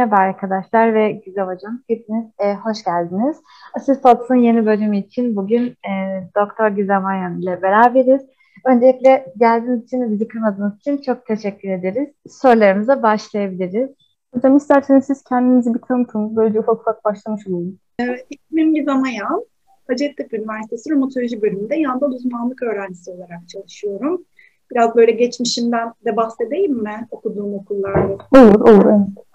Merhaba 0.00 0.16
arkadaşlar 0.16 0.94
ve 0.94 1.12
Güzel 1.12 1.44
Hocam. 1.44 1.82
Hepiniz 1.88 2.24
e, 2.38 2.54
hoş 2.54 2.84
geldiniz. 2.84 3.36
Asil 3.74 3.94
Talks'ın 3.94 4.34
yeni 4.34 4.66
bölümü 4.66 4.98
için 4.98 5.36
bugün 5.36 5.66
e, 5.66 5.92
Doktor 6.36 6.68
Gizem 6.68 7.06
Ayan 7.06 7.40
ile 7.40 7.62
beraberiz. 7.62 8.22
Öncelikle 8.64 9.32
geldiğiniz 9.36 9.84
için 9.84 10.02
ve 10.02 10.10
bizi 10.10 10.28
kırmadığınız 10.28 10.76
için 10.76 10.98
çok 10.98 11.26
teşekkür 11.26 11.68
ederiz. 11.68 12.08
Sorularımıza 12.28 13.02
başlayabiliriz. 13.02 13.90
Hocam 14.34 14.56
isterseniz 14.56 15.04
siz 15.04 15.24
kendinizi 15.24 15.74
bir 15.74 15.80
tanıtın. 15.80 16.36
Böylece 16.36 16.60
ufak 16.60 16.80
ufak 16.80 17.04
başlamış 17.04 17.46
olalım. 17.46 17.78
Evet, 17.98 18.26
ismim 18.30 18.74
Gizem 18.74 19.02
Ayan. 19.02 19.44
Hacettepe 19.88 20.36
Üniversitesi 20.36 20.90
Romatoloji 20.90 21.42
bölümünde 21.42 21.76
yandal 21.76 22.10
uzmanlık 22.10 22.62
öğrencisi 22.62 23.10
olarak 23.10 23.48
çalışıyorum. 23.48 24.24
Biraz 24.70 24.96
böyle 24.96 25.12
geçmişimden 25.12 25.92
de 26.04 26.16
bahsedeyim 26.16 26.82
mi 26.82 27.06
okuduğum 27.10 27.54
okullarda? 27.54 28.18
Olur, 28.32 28.60
olur. 28.60 28.84
Evet. 28.84 29.29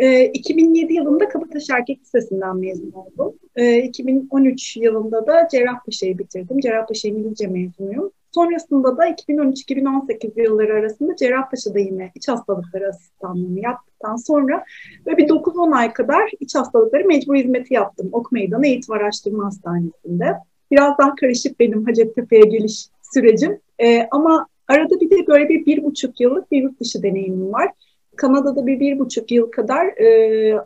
E, 0.00 0.06
ee, 0.06 0.30
2007 0.34 0.94
yılında 0.94 1.28
Kabataş 1.28 1.70
Erkek 1.70 2.00
Lisesi'nden 2.00 2.56
mezun 2.56 2.92
oldum. 2.92 3.34
E, 3.56 3.64
ee, 3.64 3.82
2013 3.82 4.76
yılında 4.76 5.26
da 5.26 5.48
Cerrahpaşa'yı 5.52 6.18
bitirdim. 6.18 6.60
Cerrahpaşa 6.60 7.08
İngilizce 7.08 7.46
mezunuyum. 7.46 8.10
Sonrasında 8.34 8.96
da 8.96 9.08
2013-2018 9.08 10.42
yılları 10.42 10.74
arasında 10.74 11.16
Cerrahpaşa'da 11.16 11.78
yine 11.78 12.10
iç 12.14 12.28
hastalıkları 12.28 12.88
asistanlığını 12.88 13.60
yaptıktan 13.60 14.16
sonra 14.16 14.64
böyle 15.06 15.16
bir 15.16 15.28
9-10 15.28 15.76
ay 15.76 15.92
kadar 15.92 16.30
iç 16.40 16.54
hastalıkları 16.54 17.06
mecbur 17.06 17.36
hizmeti 17.36 17.74
yaptım. 17.74 18.08
Ok 18.12 18.32
Meydanı 18.32 18.66
Eğitim 18.66 18.94
Araştırma 18.94 19.46
Hastanesi'nde. 19.46 20.34
Biraz 20.70 20.98
daha 20.98 21.14
karışık 21.14 21.60
benim 21.60 21.84
Hacettepe'ye 21.84 22.42
geliş 22.42 22.86
sürecim. 23.14 23.60
Ee, 23.78 24.08
ama 24.10 24.46
arada 24.68 25.00
bir 25.00 25.10
de 25.10 25.26
böyle 25.26 25.48
bir 25.48 25.66
bir 25.66 25.84
buçuk 25.84 26.20
yıllık 26.20 26.50
bir 26.50 26.62
yurt 26.62 26.80
dışı 26.80 27.02
deneyimim 27.02 27.52
var. 27.52 27.70
Kanada'da 28.16 28.66
bir 28.66 28.80
bir 28.80 28.98
buçuk 28.98 29.30
yıl 29.30 29.50
kadar 29.50 29.86
e, 29.86 30.58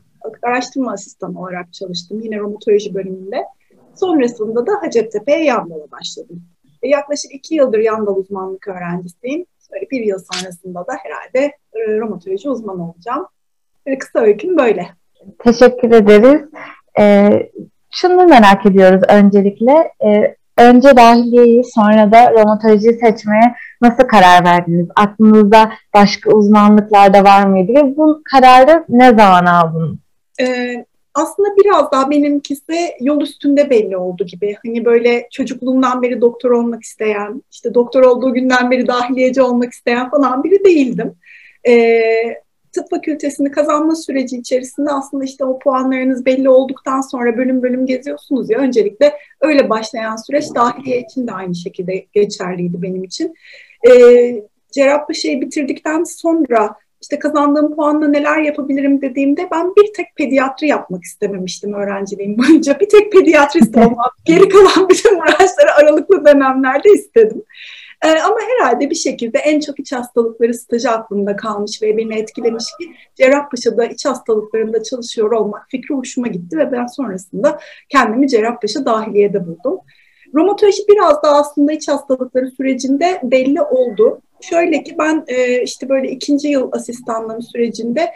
araştırma 0.43 0.93
asistanı 0.93 1.41
olarak 1.41 1.73
çalıştım. 1.73 2.21
Yine 2.21 2.39
romatoloji 2.39 2.95
bölümünde. 2.95 3.45
Sonrasında 3.95 4.67
da 4.67 4.73
Hacettepe'ye 4.83 5.45
Yandal'a 5.45 5.91
başladım. 5.91 6.43
E, 6.83 6.89
yaklaşık 6.89 7.35
iki 7.35 7.55
yıldır 7.55 7.79
Yandal 7.79 8.17
uzmanlık 8.17 8.69
öğrencisiyim. 8.69 9.47
Böyle 9.73 9.91
bir 9.91 10.01
yıl 10.01 10.19
sonrasında 10.33 10.81
da 10.87 10.93
herhalde 11.03 11.53
e, 11.73 11.99
romatoloji 11.99 12.49
uzmanı 12.49 12.91
olacağım. 12.91 13.27
E, 13.87 13.99
kısa 13.99 14.21
öyküm 14.21 14.59
böyle. 14.59 14.87
Teşekkür 15.39 15.91
ederiz. 15.91 16.43
Ee, 16.99 17.51
şunu 17.91 18.27
merak 18.27 18.67
ediyoruz 18.67 19.03
öncelikle. 19.09 19.93
Ee, 20.05 20.37
önce 20.59 20.97
dahiliyeyi 20.97 21.65
sonra 21.65 22.13
da 22.13 22.33
romatolojiyi 22.33 22.93
seçmeye 22.93 23.55
nasıl 23.85 24.05
karar 24.05 24.45
verdiniz? 24.45 24.87
Aklınızda 24.97 25.73
başka 25.95 26.31
uzmanlıklar 26.31 27.15
da 27.15 27.25
var 27.25 27.47
mıydı 27.47 27.73
ve 27.75 27.97
bu 27.97 28.23
kararı 28.33 28.85
ne 28.89 29.09
zaman 29.09 29.47
aldınız? 29.47 29.97
Ee, 30.41 30.85
aslında 31.15 31.49
biraz 31.57 31.93
daha 31.93 32.11
benimkisi 32.11 32.91
yol 33.01 33.21
üstünde 33.21 33.71
belli 33.71 33.97
oldu 33.97 34.27
gibi. 34.27 34.57
Hani 34.65 34.85
böyle 34.85 35.29
çocukluğumdan 35.31 36.03
beri 36.03 36.21
doktor 36.21 36.51
olmak 36.51 36.83
isteyen, 36.83 37.43
işte 37.53 37.75
doktor 37.75 38.03
olduğu 38.03 38.35
günden 38.35 38.71
beri 38.71 38.87
dahiliyeci 38.87 39.43
olmak 39.43 39.73
isteyen 39.73 40.11
falan 40.11 40.45
biri 40.45 40.65
değildim. 40.65 41.15
Ee, 41.69 42.45
tıp 42.75 42.91
fakültesini 42.91 43.51
kazanma 43.51 43.95
süreci 43.95 44.37
içerisinde 44.37 44.91
aslında 44.91 45.25
işte 45.25 45.45
o 45.45 45.59
puanlarınız 45.59 46.27
belli 46.27 46.49
olduktan 46.49 47.01
sonra 47.01 47.37
bölüm 47.37 47.63
bölüm 47.63 47.87
geziyorsunuz 47.87 48.51
ya 48.51 48.59
öncelikle 48.59 49.13
öyle 49.41 49.71
başlayan 49.71 50.17
süreç 50.17 50.45
dahiliye 50.55 51.01
için 51.01 51.27
de 51.27 51.33
aynı 51.33 51.55
şekilde 51.55 52.07
geçerliydi 52.13 52.83
benim 52.83 53.05
için. 53.05 53.35
Ee, 53.89 54.43
Cerrahpaşa'yı 54.73 55.41
bitirdikten 55.41 56.05
sonra 56.05 56.77
işte 57.03 57.19
kazandığım 57.19 57.77
puanla 57.77 58.09
neler 58.09 58.39
yapabilirim 58.39 59.03
dediğimde 59.03 59.49
ben 59.53 59.77
bir 59.77 59.93
tek 59.93 60.17
pediatri 60.17 60.67
yapmak 60.67 61.05
istememiştim 61.05 61.75
öğrenciliğim 61.75 62.39
boyunca. 62.39 62.81
Bir 62.81 62.89
tek 62.89 63.13
pediatrist 63.13 63.77
olmak, 63.77 64.13
geri 64.25 64.49
kalan 64.49 64.89
bütün 64.89 65.17
branşları 65.19 65.75
aralıklı 65.75 66.25
dönemlerde 66.25 66.91
istedim. 66.91 67.43
Ee, 68.05 68.09
ama 68.09 68.37
herhalde 68.41 68.91
bir 68.91 68.95
şekilde 68.95 69.39
en 69.39 69.61
çok 69.61 69.81
iç 69.81 69.93
hastalıkları 69.93 70.55
stajı 70.55 70.91
aklımda 70.91 71.37
kalmış 71.37 71.83
ve 71.83 71.97
beni 71.97 72.19
etkilemiş 72.19 72.65
ki 72.81 72.91
Cerrahpaşa'da 73.15 73.85
iç 73.85 74.05
hastalıklarında 74.05 74.83
çalışıyor 74.83 75.33
olmak 75.33 75.71
fikri 75.71 75.95
hoşuma 75.95 76.27
gitti 76.27 76.59
ve 76.59 76.73
ben 76.73 76.87
sonrasında 76.87 77.59
kendimi 77.89 78.29
Cerrahpaşa 78.29 78.85
dahiliyede 78.85 79.47
buldum. 79.47 79.81
Romatoloji 80.35 80.83
biraz 80.89 81.23
da 81.23 81.29
aslında 81.29 81.73
iç 81.73 81.89
hastalıkları 81.89 82.51
sürecinde 82.51 83.21
belli 83.23 83.63
oldu. 83.63 84.21
Şöyle 84.41 84.83
ki 84.83 84.97
ben 84.99 85.25
e, 85.29 85.63
işte 85.63 85.89
böyle 85.89 86.11
ikinci 86.11 86.49
yıl 86.49 86.73
asistanlığım 86.73 87.43
sürecinde 87.43 88.11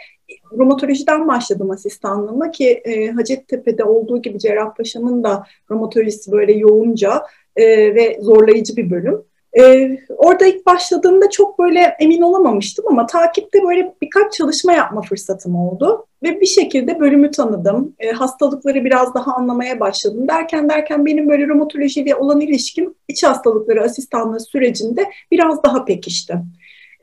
romatolojiden 0.57 1.27
başladım 1.27 1.71
asistanlığıma 1.71 2.51
ki 2.51 2.69
e, 2.69 3.07
Hacettepe'de 3.11 3.83
olduğu 3.83 4.21
gibi 4.21 4.39
Cerrahpaşa'nın 4.39 5.23
da 5.23 5.43
romatolojisi 5.71 6.31
böyle 6.31 6.53
yoğunca 6.53 7.23
e, 7.55 7.95
ve 7.95 8.17
zorlayıcı 8.21 8.75
bir 8.75 8.89
bölüm. 8.89 9.28
Ee, 9.57 9.97
orada 10.17 10.45
ilk 10.45 10.65
başladığımda 10.65 11.29
çok 11.29 11.59
böyle 11.59 11.95
emin 11.99 12.21
olamamıştım 12.21 12.85
ama 12.87 13.05
takipte 13.05 13.63
böyle 13.63 13.93
birkaç 14.01 14.33
çalışma 14.33 14.73
yapma 14.73 15.01
fırsatım 15.01 15.55
oldu. 15.55 16.05
Ve 16.23 16.41
bir 16.41 16.45
şekilde 16.45 16.99
bölümü 16.99 17.31
tanıdım. 17.31 17.95
E, 17.99 18.11
hastalıkları 18.11 18.85
biraz 18.85 19.13
daha 19.13 19.33
anlamaya 19.33 19.79
başladım. 19.79 20.27
Derken 20.27 20.69
derken 20.69 21.05
benim 21.05 21.29
böyle 21.29 21.47
romatolojiyle 21.47 22.15
olan 22.15 22.41
ilişkim 22.41 22.93
iç 23.07 23.23
hastalıkları 23.23 23.83
asistanlığı 23.83 24.39
sürecinde 24.39 25.05
biraz 25.31 25.63
daha 25.63 25.85
pekişti. 25.85 26.33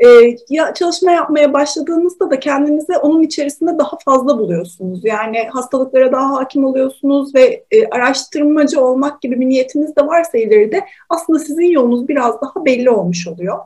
E, 0.05 0.37
ya 0.51 0.75
çalışma 0.75 1.11
yapmaya 1.13 1.53
başladığınızda 1.53 2.31
da 2.31 2.41
kendinizi 2.41 2.97
onun 2.97 3.23
içerisinde 3.23 3.79
daha 3.79 3.99
fazla 4.05 4.39
buluyorsunuz. 4.39 5.05
Yani 5.05 5.49
hastalıklara 5.49 6.13
daha 6.13 6.33
hakim 6.33 6.65
oluyorsunuz 6.65 7.35
ve 7.35 7.65
e, 7.71 7.87
araştırmacı 7.87 8.81
olmak 8.81 9.23
gibi 9.23 9.41
bir 9.41 9.47
niyetiniz 9.47 9.97
de 9.97 10.07
varsa 10.07 10.39
ileride 10.39 10.85
aslında 11.09 11.39
sizin 11.39 11.71
yolunuz 11.71 12.09
biraz 12.09 12.41
daha 12.43 12.65
belli 12.65 12.91
olmuş 12.91 13.29
oluyor. 13.29 13.59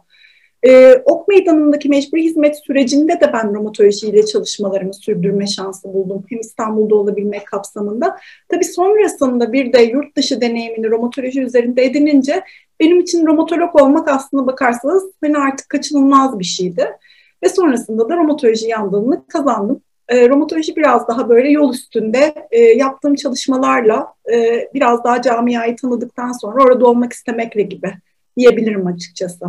E, 0.67 0.95
ok 1.05 1.29
Meydanı'ndaki 1.29 1.89
mecburi 1.89 2.23
hizmet 2.23 2.57
sürecinde 2.67 3.21
de 3.21 3.31
ben 3.33 3.55
romatolojiyle 3.55 4.27
çalışmalarımı 4.27 4.95
sürdürme 4.95 5.47
şansı 5.47 5.95
buldum. 5.95 6.25
Hem 6.31 6.41
İstanbul'da 6.41 6.95
olabilmek 6.95 7.47
kapsamında. 7.47 8.17
Tabii 8.49 8.65
sonrasında 8.65 9.53
bir 9.53 9.73
de 9.73 9.83
yurt 9.83 10.17
dışı 10.17 10.41
deneyimini 10.41 10.91
romatoloji 10.91 11.43
üzerinde 11.43 11.85
edinince 11.85 12.43
benim 12.81 13.01
için 13.01 13.27
romatolog 13.27 13.83
olmak 13.83 14.09
aslında 14.09 14.47
bakarsanız 14.47 15.05
hani 15.25 15.39
artık 15.39 15.69
kaçınılmaz 15.69 16.39
bir 16.39 16.45
şeydi. 16.45 16.87
Ve 17.43 17.49
sonrasında 17.49 18.09
da 18.09 18.17
romatoloji 18.17 18.69
yandığını 18.69 19.27
kazandım. 19.27 19.83
E, 20.09 20.29
romatoloji 20.29 20.77
biraz 20.77 21.09
daha 21.09 21.29
böyle 21.29 21.51
yol 21.51 21.75
üstünde 21.75 22.49
e, 22.51 22.61
yaptığım 22.61 23.15
çalışmalarla 23.15 24.15
e, 24.33 24.69
biraz 24.75 25.05
daha 25.05 25.23
camiayı 25.23 25.77
tanıdıktan 25.77 26.33
sonra 26.33 26.63
orada 26.65 26.87
olmak 26.87 27.13
istemekle 27.13 27.63
gibi 27.63 27.93
diyebilirim 28.37 28.87
açıkçası. 28.87 29.45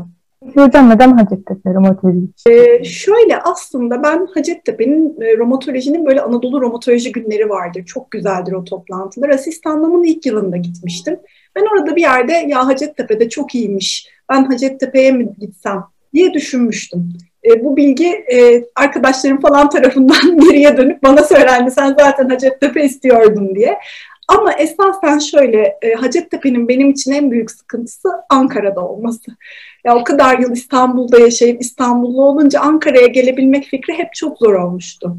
Hocam 0.46 0.90
neden 0.90 1.18
Hacettepe 1.18 1.74
romatoloji? 1.74 2.28
Ee, 2.50 2.84
şöyle 2.84 3.38
aslında 3.38 4.04
ben 4.04 4.28
Hacettepe'nin 4.34 5.22
e, 5.22 5.38
romatolojinin 5.38 6.06
böyle 6.06 6.22
Anadolu 6.22 6.62
romatoloji 6.62 7.12
günleri 7.12 7.50
vardır. 7.50 7.86
Çok 7.86 8.12
güzeldir 8.12 8.52
o 8.52 8.64
toplantılar. 8.64 9.30
Asistanlığımın 9.30 10.04
ilk 10.04 10.26
yılında 10.26 10.58
gitmiştim. 10.58 11.20
Ben 11.56 11.66
orada 11.74 11.96
bir 11.96 12.02
yerde 12.02 12.34
ya 12.34 12.68
Hacettepe'de 12.68 13.30
çok 13.30 13.56
iyiymiş. 13.56 14.08
Ben 14.30 14.44
Hacettepe'ye 14.44 15.12
mi 15.12 15.34
gitsem 15.40 15.84
diye 16.14 16.34
düşünmüştüm. 16.34 17.10
E, 17.44 17.64
bu 17.64 17.78
bilgi 17.78 18.08
e, 18.08 18.64
arkadaşlarım 18.76 19.40
falan 19.40 19.70
tarafından 19.70 20.40
geriye 20.50 20.78
dönüp 20.78 21.04
bana 21.04 21.24
söylendi. 21.24 21.72
Sen 21.72 21.96
zaten 22.00 22.30
Hacettepe 22.30 22.84
istiyordun 22.84 23.56
diye. 23.56 23.78
Ama 24.38 24.54
esasen 24.54 25.20
şöyle, 25.20 25.78
e, 25.82 25.94
Hacettepe'nin 25.94 26.68
benim 26.68 26.90
için 26.90 27.12
en 27.12 27.32
büyük 27.32 27.52
sıkıntısı 27.52 28.10
Ankara'da 28.30 28.82
olması. 28.82 29.32
Ya 29.86 29.96
o 29.96 30.04
kadar 30.04 30.40
yıl 30.40 30.52
İstanbul'da 30.52 31.20
yaşayıp 31.20 31.62
İstanbullu 31.62 32.26
olunca 32.26 32.60
Ankara'ya 32.60 33.08
gelebilmek 33.08 33.64
fikri 33.64 33.94
hep 33.94 34.14
çok 34.14 34.38
zor 34.38 34.54
olmuştu. 34.54 35.18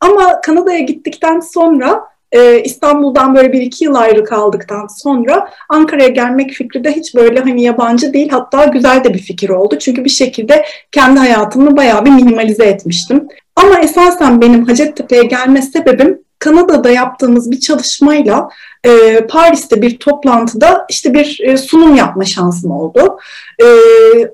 Ama 0.00 0.40
Kanada'ya 0.40 0.78
gittikten 0.78 1.40
sonra 1.40 2.00
e, 2.32 2.62
İstanbul'dan 2.62 3.34
böyle 3.34 3.52
bir 3.52 3.60
iki 3.60 3.84
yıl 3.84 3.94
ayrı 3.94 4.24
kaldıktan 4.24 4.86
sonra 4.86 5.50
Ankara'ya 5.68 6.08
gelmek 6.08 6.50
fikri 6.50 6.84
de 6.84 6.92
hiç 6.92 7.14
böyle 7.14 7.40
hani 7.40 7.62
yabancı 7.62 8.12
değil 8.12 8.28
hatta 8.28 8.64
güzel 8.64 9.04
de 9.04 9.14
bir 9.14 9.18
fikir 9.18 9.48
oldu. 9.48 9.78
Çünkü 9.78 10.04
bir 10.04 10.10
şekilde 10.10 10.64
kendi 10.92 11.18
hayatımı 11.18 11.76
bayağı 11.76 12.04
bir 12.04 12.10
minimalize 12.10 12.64
etmiştim. 12.64 13.28
Ama 13.56 13.80
esasen 13.80 14.40
benim 14.40 14.64
Hacettepe'ye 14.64 15.22
gelme 15.22 15.62
sebebim 15.62 16.27
Kanada'da 16.38 16.90
yaptığımız 16.90 17.50
bir 17.50 17.60
çalışmayla 17.60 18.48
e, 18.84 19.26
Paris'te 19.26 19.82
bir 19.82 19.98
toplantıda 19.98 20.86
işte 20.88 21.14
bir 21.14 21.40
e, 21.42 21.56
sunum 21.56 21.96
yapma 21.96 22.24
şansım 22.24 22.70
oldu. 22.70 23.18
E, 23.62 23.66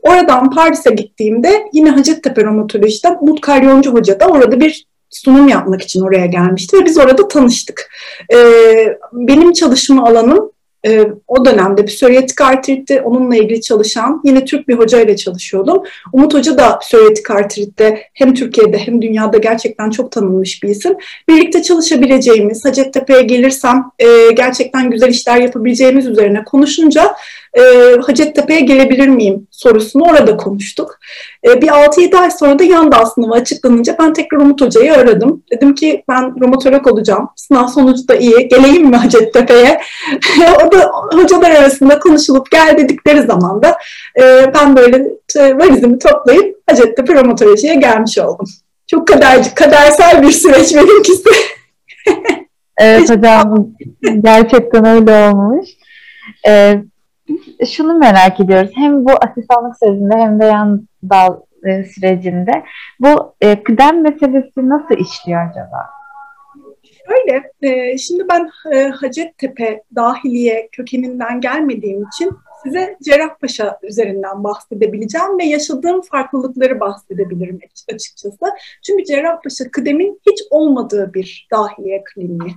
oradan 0.03 0.51
Paris'e 0.51 0.91
gittiğimde 0.91 1.65
yine 1.73 1.91
Hacettepe 1.91 2.45
Romatoloji'den 2.45 3.19
Umut 3.21 3.41
Karyoncu 3.41 3.93
Hoca 3.93 4.21
da 4.21 4.27
orada 4.27 4.61
bir 4.61 4.87
sunum 5.11 5.49
yapmak 5.49 5.83
için 5.83 6.01
oraya 6.01 6.27
gelmişti 6.27 6.77
ve 6.77 6.85
biz 6.85 6.99
orada 6.99 7.29
tanıştık. 7.29 7.91
E, 8.33 8.39
benim 9.13 9.53
çalışma 9.53 10.07
alanım 10.07 10.54
e, 10.87 11.09
o 11.29 11.45
dönemde 11.45 11.85
psoriyatik 11.85 12.41
artritti, 12.41 13.01
onunla 13.01 13.37
ilgili 13.37 13.61
çalışan 13.61 14.21
yine 14.25 14.45
Türk 14.45 14.69
bir 14.69 14.75
hoca 14.75 15.01
ile 15.01 15.17
çalışıyordum. 15.17 15.83
Umut 16.13 16.35
Hoca 16.35 16.59
da 16.59 16.79
psoriyatik 16.79 17.31
artritte 17.31 18.03
hem 18.15 18.35
Türkiye'de 18.35 18.79
hem 18.79 19.03
dünyada 19.03 19.39
gerçekten 19.39 19.91
çok 19.91 20.13
tanınmış 20.13 20.63
bir 20.63 20.69
isim. 20.69 20.95
Birlikte 21.29 21.63
çalışabileceğimiz, 21.63 22.65
Hacettepe'ye 22.65 23.23
gelirsem 23.23 23.85
e, 23.99 24.07
gerçekten 24.37 24.91
güzel 24.91 25.09
işler 25.09 25.37
yapabileceğimiz 25.37 26.07
üzerine 26.07 26.45
konuşunca 26.45 27.15
e, 27.59 27.63
Hacettepe'ye 28.07 28.61
gelebilir 28.61 29.09
miyim 29.09 29.47
sorusunu 29.51 30.03
orada 30.03 30.37
konuştuk. 30.37 30.99
E, 31.47 31.63
bir 31.63 31.69
6-7 31.69 32.17
ay 32.17 32.31
sonra 32.31 32.59
da 32.59 32.65
yan 32.65 32.93
dal 32.93 33.05
sınavı 33.05 33.33
açıklanınca 33.33 33.97
ben 33.99 34.13
tekrar 34.13 34.39
Umut 34.39 34.61
Hoca'yı 34.61 34.95
aradım. 34.95 35.43
Dedim 35.53 35.75
ki 35.75 36.05
ben 36.09 36.41
romatolog 36.41 36.87
olacağım. 36.87 37.29
Sınav 37.37 37.67
sonucu 37.67 38.09
da 38.09 38.15
iyi. 38.15 38.49
Geleyim 38.49 38.87
mi 38.87 38.97
Hacettepe'ye? 38.97 39.81
o 40.67 40.73
da 40.73 40.91
hocalar 41.13 41.51
arasında 41.51 41.99
konuşulup 41.99 42.51
gel 42.51 42.75
dedikleri 42.79 43.23
zaman 43.23 43.63
da 43.63 43.79
e, 44.21 44.53
ben 44.55 44.77
böyle 44.77 45.11
valizimi 45.35 45.99
toplayıp 45.99 46.57
Hacettepe 46.71 47.15
romatolojiye 47.15 47.75
gelmiş 47.75 48.19
oldum. 48.19 48.47
Çok 48.87 49.09
kader, 49.09 49.55
kadersel 49.55 50.23
bir 50.23 50.33
süreç 50.33 50.75
benimkisi. 50.75 51.31
evet 52.79 53.11
hocam 53.17 53.69
gerçekten 54.21 54.85
öyle 54.85 55.13
olmuş. 55.13 55.69
Ee, 56.49 56.83
şunu 57.67 57.99
merak 57.99 58.41
ediyoruz. 58.41 58.71
Hem 58.75 59.05
bu 59.05 59.11
asistanlık 59.11 59.79
sürecinde 59.79 60.17
hem 60.17 60.41
de 60.41 60.45
yan 60.45 60.89
dal 61.11 61.41
e, 61.65 61.85
sürecinde 61.85 62.65
bu 63.01 63.35
e, 63.41 63.63
kıdem 63.63 64.03
meselesi 64.03 64.69
nasıl 64.69 64.95
işliyor 64.95 65.51
acaba? 65.51 65.91
Şöyle, 67.09 67.51
e, 67.63 67.99
şimdi 67.99 68.25
ben 68.31 68.51
e, 68.73 68.89
Hacettepe 68.89 69.83
dahiliye 69.95 70.69
kökeninden 70.73 71.41
gelmediğim 71.41 72.05
için 72.05 72.31
size 72.65 72.97
Cerrahpaşa 73.03 73.79
üzerinden 73.83 74.45
bahsedebileceğim 74.45 75.39
ve 75.39 75.45
yaşadığım 75.45 76.03
farklılıkları 76.03 76.81
bahsedebilirim 76.81 77.59
açıkçası. 77.95 78.47
Çünkü 78.87 79.05
Cerrahpaşa 79.05 79.71
kıdemin 79.71 80.21
hiç 80.31 80.41
olmadığı 80.51 81.15
bir 81.15 81.49
dahiliye 81.53 82.05
kliniği. 82.05 82.55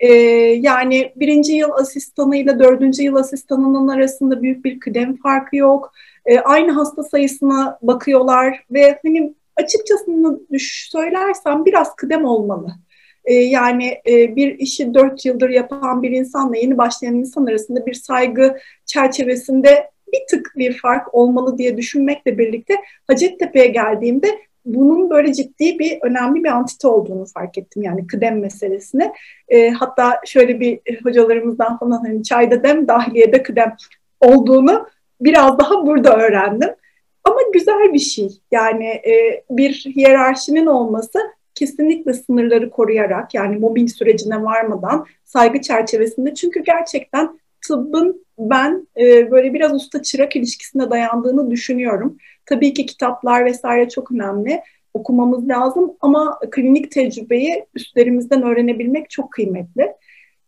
Ee, 0.00 0.12
yani 0.60 1.12
birinci 1.16 1.52
yıl 1.52 1.70
asistanıyla 1.70 2.58
dördüncü 2.58 3.02
yıl 3.02 3.14
asistanının 3.16 3.88
arasında 3.88 4.42
büyük 4.42 4.64
bir 4.64 4.80
kıdem 4.80 5.16
farkı 5.16 5.56
yok. 5.56 5.92
Ee, 6.26 6.38
aynı 6.38 6.72
hasta 6.72 7.02
sayısına 7.02 7.78
bakıyorlar 7.82 8.64
ve 8.70 8.98
hani 9.02 9.34
açıkçası 9.56 10.40
söylersem 10.90 11.64
biraz 11.64 11.96
kıdem 11.96 12.24
olmalı. 12.24 12.70
Ee, 13.24 13.34
yani 13.34 13.98
e, 14.08 14.36
bir 14.36 14.58
işi 14.58 14.94
dört 14.94 15.24
yıldır 15.24 15.50
yapan 15.50 16.02
bir 16.02 16.10
insanla 16.10 16.56
yeni 16.56 16.78
başlayan 16.78 17.14
insan 17.14 17.46
arasında 17.46 17.86
bir 17.86 17.94
saygı 17.94 18.56
çerçevesinde 18.86 19.90
bir 20.12 20.20
tık 20.30 20.52
bir 20.56 20.78
fark 20.78 21.14
olmalı 21.14 21.58
diye 21.58 21.76
düşünmekle 21.76 22.38
birlikte 22.38 22.74
Hacettepe'ye 23.06 23.66
geldiğimde 23.66 24.28
bunun 24.64 25.10
böyle 25.10 25.32
ciddi 25.32 25.78
bir 25.78 25.98
önemli 26.02 26.44
bir 26.44 26.48
antite 26.48 26.88
olduğunu 26.88 27.26
fark 27.26 27.58
ettim 27.58 27.82
yani 27.82 28.06
kıdem 28.06 28.40
meselesine. 28.40 29.12
E, 29.48 29.70
hatta 29.70 30.20
şöyle 30.26 30.60
bir 30.60 30.80
hocalarımızdan 31.02 31.78
falan 31.78 32.04
hani 32.04 32.22
çayda 32.22 32.62
dem, 32.62 32.88
dahiliyede 32.88 33.42
kıdem 33.42 33.76
olduğunu 34.20 34.86
biraz 35.20 35.58
daha 35.58 35.86
burada 35.86 36.16
öğrendim. 36.16 36.70
Ama 37.24 37.38
güzel 37.52 37.92
bir 37.92 37.98
şey. 37.98 38.28
Yani 38.50 38.86
e, 38.86 39.44
bir 39.50 39.72
hiyerarşinin 39.72 40.66
olması 40.66 41.18
kesinlikle 41.54 42.12
sınırları 42.12 42.70
koruyarak 42.70 43.34
yani 43.34 43.56
mobbing 43.56 43.90
sürecine 43.90 44.42
varmadan 44.42 45.06
saygı 45.24 45.60
çerçevesinde 45.60 46.34
çünkü 46.34 46.62
gerçekten 46.62 47.40
tıbbın 47.68 48.26
ben 48.38 48.88
e, 49.00 49.30
böyle 49.30 49.54
biraz 49.54 49.74
usta 49.74 50.02
çırak 50.02 50.36
ilişkisine 50.36 50.90
dayandığını 50.90 51.50
düşünüyorum. 51.50 52.18
Tabii 52.50 52.74
ki 52.74 52.86
kitaplar 52.86 53.44
vesaire 53.44 53.88
çok 53.88 54.12
önemli. 54.12 54.60
Okumamız 54.94 55.48
lazım 55.48 55.96
ama 56.00 56.38
klinik 56.50 56.90
tecrübeyi 56.90 57.66
üstlerimizden 57.74 58.42
öğrenebilmek 58.42 59.10
çok 59.10 59.32
kıymetli. 59.32 59.82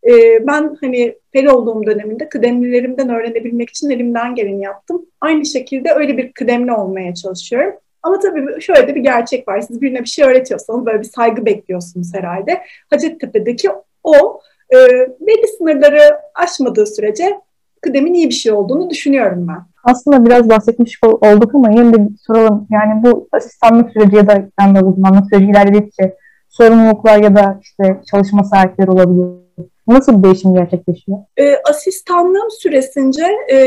E, 0.07 0.47
ben 0.47 0.77
hani 0.81 1.15
fel 1.33 1.47
olduğum 1.47 1.85
döneminde 1.85 2.29
kıdemlilerimden 2.29 3.09
öğrenebilmek 3.09 3.69
için 3.69 3.89
elimden 3.89 4.35
geleni 4.35 4.63
yaptım. 4.63 5.05
Aynı 5.21 5.45
şekilde 5.45 5.91
öyle 5.91 6.17
bir 6.17 6.31
kıdemli 6.31 6.73
olmaya 6.73 7.15
çalışıyorum. 7.15 7.73
Ama 8.03 8.19
tabii 8.19 8.61
şöyle 8.61 8.87
de 8.87 8.95
bir 8.95 9.01
gerçek 9.01 9.47
var. 9.47 9.61
Siz 9.61 9.81
birine 9.81 10.01
bir 10.01 10.09
şey 10.09 10.25
öğretiyorsanız 10.25 10.85
böyle 10.85 10.99
bir 10.99 11.07
saygı 11.07 11.45
bekliyorsunuz 11.45 12.13
herhalde. 12.13 12.61
Hacettepe'deki 12.89 13.69
o 14.03 14.41
e, 14.73 14.77
belli 15.19 15.47
sınırları 15.57 16.19
aşmadığı 16.35 16.85
sürece 16.85 17.39
kıdemin 17.81 18.13
iyi 18.13 18.29
bir 18.29 18.33
şey 18.33 18.51
olduğunu 18.51 18.89
düşünüyorum 18.89 19.47
ben. 19.47 19.72
Aslında 19.83 20.25
biraz 20.25 20.49
bahsetmiş 20.49 20.99
olduk 21.03 21.55
ama 21.55 21.69
yine 21.71 21.93
de 21.93 22.09
soralım. 22.27 22.67
Yani 22.71 23.03
bu 23.03 23.27
asistanlık 23.31 23.91
süreci 23.91 24.15
ya 24.15 24.27
da 24.27 24.49
kendi 24.59 24.85
uzmanlık 24.85 25.25
süreci 25.29 25.51
ilerledikçe 25.51 26.15
sorumluluklar 26.49 27.17
ya 27.17 27.35
da 27.35 27.59
işte 27.61 28.01
çalışma 28.11 28.43
saatleri 28.43 28.91
olabilir. 28.91 29.43
Nasıl 29.87 30.17
bir 30.17 30.23
değişim 30.23 30.53
gerçekleşiyor? 30.53 31.17
E, 31.37 31.55
asistanlığım 31.69 32.51
süresince 32.59 33.25
e, 33.51 33.57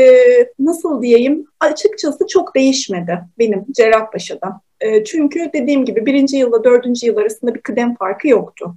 nasıl 0.59 1.01
diyeyim 1.01 1.45
açıkçası 1.59 2.27
çok 2.27 2.55
değişmedi 2.55 3.19
benim 3.39 3.65
Cerrahpaşa'da. 3.71 4.61
E, 4.81 5.03
çünkü 5.03 5.49
dediğim 5.53 5.85
gibi 5.85 6.05
birinci 6.05 6.37
yılla 6.37 6.63
dördüncü 6.63 7.07
yıl 7.07 7.17
arasında 7.17 7.55
bir 7.55 7.61
kıdem 7.61 7.95
farkı 7.95 8.27
yoktu. 8.27 8.75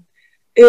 E, 0.59 0.65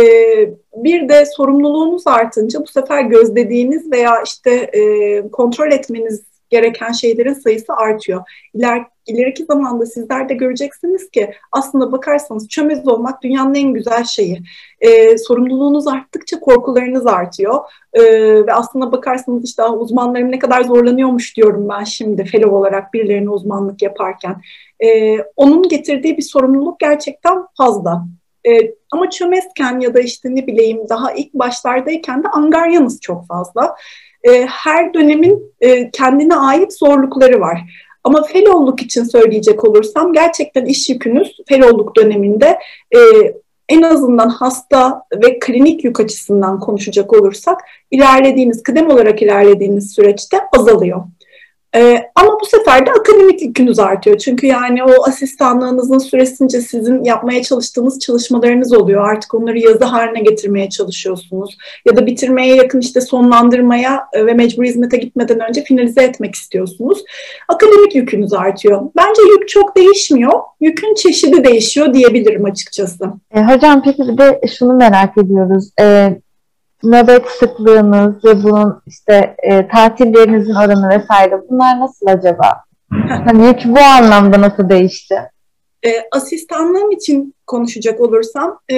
bir 0.75 1.09
de 1.09 1.25
sorumluluğunuz 1.25 2.07
artınca 2.07 2.59
bu 2.59 2.67
sefer 2.67 3.01
gözlediğiniz 3.01 3.91
veya 3.91 4.23
işte 4.25 4.51
e, 4.51 5.21
kontrol 5.31 5.71
etmeniz 5.71 6.30
gereken 6.51 6.91
şeylerin 6.91 7.33
sayısı 7.33 7.73
artıyor. 7.73 8.21
İler, 8.53 8.85
ileriki 9.07 9.45
zamanda 9.45 9.85
sizler 9.85 10.29
de 10.29 10.33
göreceksiniz 10.33 11.09
ki 11.09 11.31
aslında 11.51 11.91
bakarsanız 11.91 12.47
çömez 12.47 12.87
olmak 12.87 13.23
dünyanın 13.23 13.55
en 13.55 13.73
güzel 13.73 14.03
şeyi. 14.03 14.41
Ee, 14.81 15.17
sorumluluğunuz 15.17 15.87
arttıkça 15.87 16.39
korkularınız 16.39 17.07
artıyor. 17.07 17.59
Ee, 17.93 18.03
ve 18.47 18.53
aslında 18.53 18.91
bakarsanız 18.91 19.45
işte 19.45 19.63
uzmanlarım 19.63 20.31
ne 20.31 20.39
kadar 20.39 20.61
zorlanıyormuş 20.61 21.37
diyorum 21.37 21.69
ben 21.69 21.83
şimdi 21.83 22.23
fellow 22.23 22.55
olarak 22.55 22.93
birilerine 22.93 23.29
uzmanlık 23.29 23.81
yaparken. 23.81 24.41
Ee, 24.83 25.17
onun 25.35 25.69
getirdiği 25.69 26.17
bir 26.17 26.23
sorumluluk 26.23 26.79
gerçekten 26.79 27.37
fazla. 27.57 28.05
E, 28.47 28.51
ama 28.91 29.09
çömezken 29.09 29.79
ya 29.79 29.93
da 29.93 29.99
işte 29.99 30.35
ne 30.35 30.47
bileyim 30.47 30.89
daha 30.89 31.11
ilk 31.11 31.33
başlardayken 31.33 32.23
de 32.23 32.27
angaryanız 32.27 33.01
çok 33.01 33.27
fazla. 33.27 33.75
E, 34.23 34.45
her 34.45 34.93
dönemin 34.93 35.53
e, 35.61 35.91
kendine 35.91 36.35
ait 36.35 36.73
zorlukları 36.73 37.39
var. 37.39 37.61
Ama 38.03 38.23
felolluk 38.23 38.81
için 38.81 39.03
söyleyecek 39.03 39.63
olursam 39.63 40.13
gerçekten 40.13 40.65
iş 40.65 40.89
yükünüz 40.89 41.37
felolluk 41.47 41.95
döneminde 41.95 42.59
e, 42.95 42.99
en 43.69 43.81
azından 43.81 44.29
hasta 44.29 45.03
ve 45.23 45.39
klinik 45.39 45.83
yük 45.83 45.99
açısından 45.99 46.59
konuşacak 46.59 47.13
olursak 47.13 47.59
ilerlediğiniz, 47.91 48.63
kıdem 48.63 48.89
olarak 48.89 49.21
ilerlediğiniz 49.21 49.93
süreçte 49.93 50.37
azalıyor. 50.57 51.03
Ee, 51.75 52.03
ama 52.15 52.37
bu 52.41 52.45
sefer 52.45 52.85
de 52.85 52.91
akademik 52.91 53.41
yükünüz 53.41 53.79
artıyor. 53.79 54.17
Çünkü 54.17 54.47
yani 54.47 54.83
o 54.83 55.07
asistanlığınızın 55.07 55.97
süresince 55.97 56.61
sizin 56.61 57.03
yapmaya 57.03 57.43
çalıştığınız 57.43 57.99
çalışmalarınız 57.99 58.73
oluyor. 58.73 59.09
Artık 59.09 59.33
onları 59.33 59.59
yazı 59.59 59.85
haline 59.85 60.19
getirmeye 60.19 60.69
çalışıyorsunuz. 60.69 61.57
Ya 61.85 61.95
da 61.95 62.05
bitirmeye 62.05 62.55
yakın 62.55 62.79
işte 62.79 63.01
sonlandırmaya 63.01 64.03
e, 64.13 64.25
ve 64.25 64.33
mecbur 64.33 64.63
hizmete 64.63 64.97
gitmeden 64.97 65.39
önce 65.49 65.63
finalize 65.63 66.03
etmek 66.03 66.35
istiyorsunuz. 66.35 67.03
Akademik 67.47 67.95
yükünüz 67.95 68.33
artıyor. 68.33 68.81
Bence 68.97 69.21
yük 69.21 69.49
çok 69.49 69.77
değişmiyor. 69.77 70.33
Yükün 70.61 70.95
çeşidi 70.95 71.43
değişiyor 71.43 71.93
diyebilirim 71.93 72.45
açıkçası. 72.45 73.05
E, 73.35 73.43
hocam 73.43 73.81
peki 73.85 74.01
bir 74.07 74.17
de 74.17 74.41
şunu 74.57 74.73
merak 74.73 75.17
ediyoruz. 75.17 75.69
E, 75.81 76.15
nöbet 76.83 77.27
sıklığınız 77.27 78.25
ve 78.25 78.43
bunun 78.43 78.81
işte 78.87 79.35
e, 79.43 79.67
tatillerinizin 79.67 80.55
oranı 80.55 80.89
vesaire 80.89 81.41
bunlar 81.49 81.79
nasıl 81.79 82.07
acaba? 82.07 82.63
hani 83.25 83.47
yük 83.47 83.65
bu 83.65 83.79
anlamda 83.79 84.41
nasıl 84.41 84.69
değişti? 84.69 85.15
E, 85.85 85.89
asistanlığım 86.11 86.91
için 86.91 87.35
konuşacak 87.47 87.99
olursam, 87.99 88.59
e, 88.71 88.75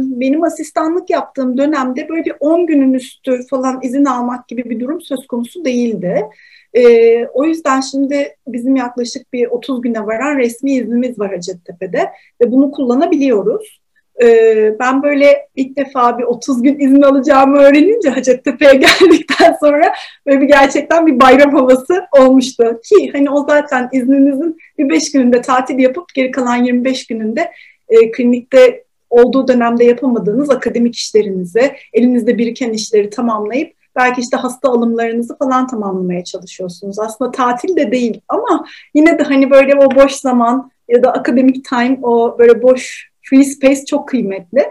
benim 0.00 0.42
asistanlık 0.42 1.10
yaptığım 1.10 1.58
dönemde 1.58 2.08
böyle 2.08 2.24
bir 2.24 2.34
10 2.40 2.66
günün 2.66 2.94
üstü 2.94 3.46
falan 3.50 3.78
izin 3.82 4.04
almak 4.04 4.48
gibi 4.48 4.70
bir 4.70 4.80
durum 4.80 5.00
söz 5.00 5.26
konusu 5.26 5.64
değildi. 5.64 6.24
E, 6.74 7.26
o 7.26 7.44
yüzden 7.44 7.80
şimdi 7.80 8.36
bizim 8.46 8.76
yaklaşık 8.76 9.32
bir 9.32 9.46
30 9.46 9.82
güne 9.82 10.06
varan 10.06 10.38
resmi 10.38 10.72
iznimiz 10.72 11.18
var 11.18 11.30
Hacettepe'de 11.30 12.10
ve 12.40 12.52
bunu 12.52 12.70
kullanabiliyoruz. 12.70 13.83
Ee, 14.22 14.74
ben 14.80 15.02
böyle 15.02 15.48
ilk 15.56 15.76
defa 15.76 16.18
bir 16.18 16.24
30 16.24 16.62
gün 16.62 16.78
izin 16.78 17.02
alacağımı 17.02 17.58
öğrenince 17.58 18.10
Hacettepe'ye 18.10 18.74
geldikten 19.00 19.56
sonra 19.60 19.92
böyle 20.26 20.40
bir 20.40 20.46
gerçekten 20.46 21.06
bir 21.06 21.20
bayram 21.20 21.54
havası 21.54 22.06
olmuştu. 22.18 22.80
Ki 22.84 23.10
hani 23.12 23.30
o 23.30 23.46
zaten 23.48 23.88
izninizin 23.92 24.56
bir 24.78 24.88
5 24.88 25.12
gününde 25.12 25.40
tatil 25.40 25.78
yapıp 25.78 26.14
geri 26.14 26.30
kalan 26.30 26.56
25 26.56 27.06
gününde 27.06 27.50
e, 27.88 28.10
klinikte 28.10 28.84
olduğu 29.10 29.48
dönemde 29.48 29.84
yapamadığınız 29.84 30.50
akademik 30.50 30.96
işlerinizi, 30.96 31.72
elinizde 31.92 32.38
biriken 32.38 32.70
işleri 32.70 33.10
tamamlayıp 33.10 33.74
Belki 33.96 34.20
işte 34.20 34.36
hasta 34.36 34.68
alımlarınızı 34.68 35.38
falan 35.38 35.66
tamamlamaya 35.66 36.24
çalışıyorsunuz. 36.24 36.98
Aslında 36.98 37.30
tatil 37.30 37.76
de 37.76 37.92
değil 37.92 38.20
ama 38.28 38.64
yine 38.94 39.18
de 39.18 39.22
hani 39.22 39.50
böyle 39.50 39.74
o 39.74 39.94
boş 39.94 40.12
zaman 40.12 40.70
ya 40.88 41.02
da 41.02 41.12
akademik 41.12 41.64
time 41.64 41.98
o 42.02 42.38
böyle 42.38 42.62
boş 42.62 43.13
free 43.24 43.44
space 43.44 43.84
çok 43.84 44.08
kıymetli. 44.08 44.64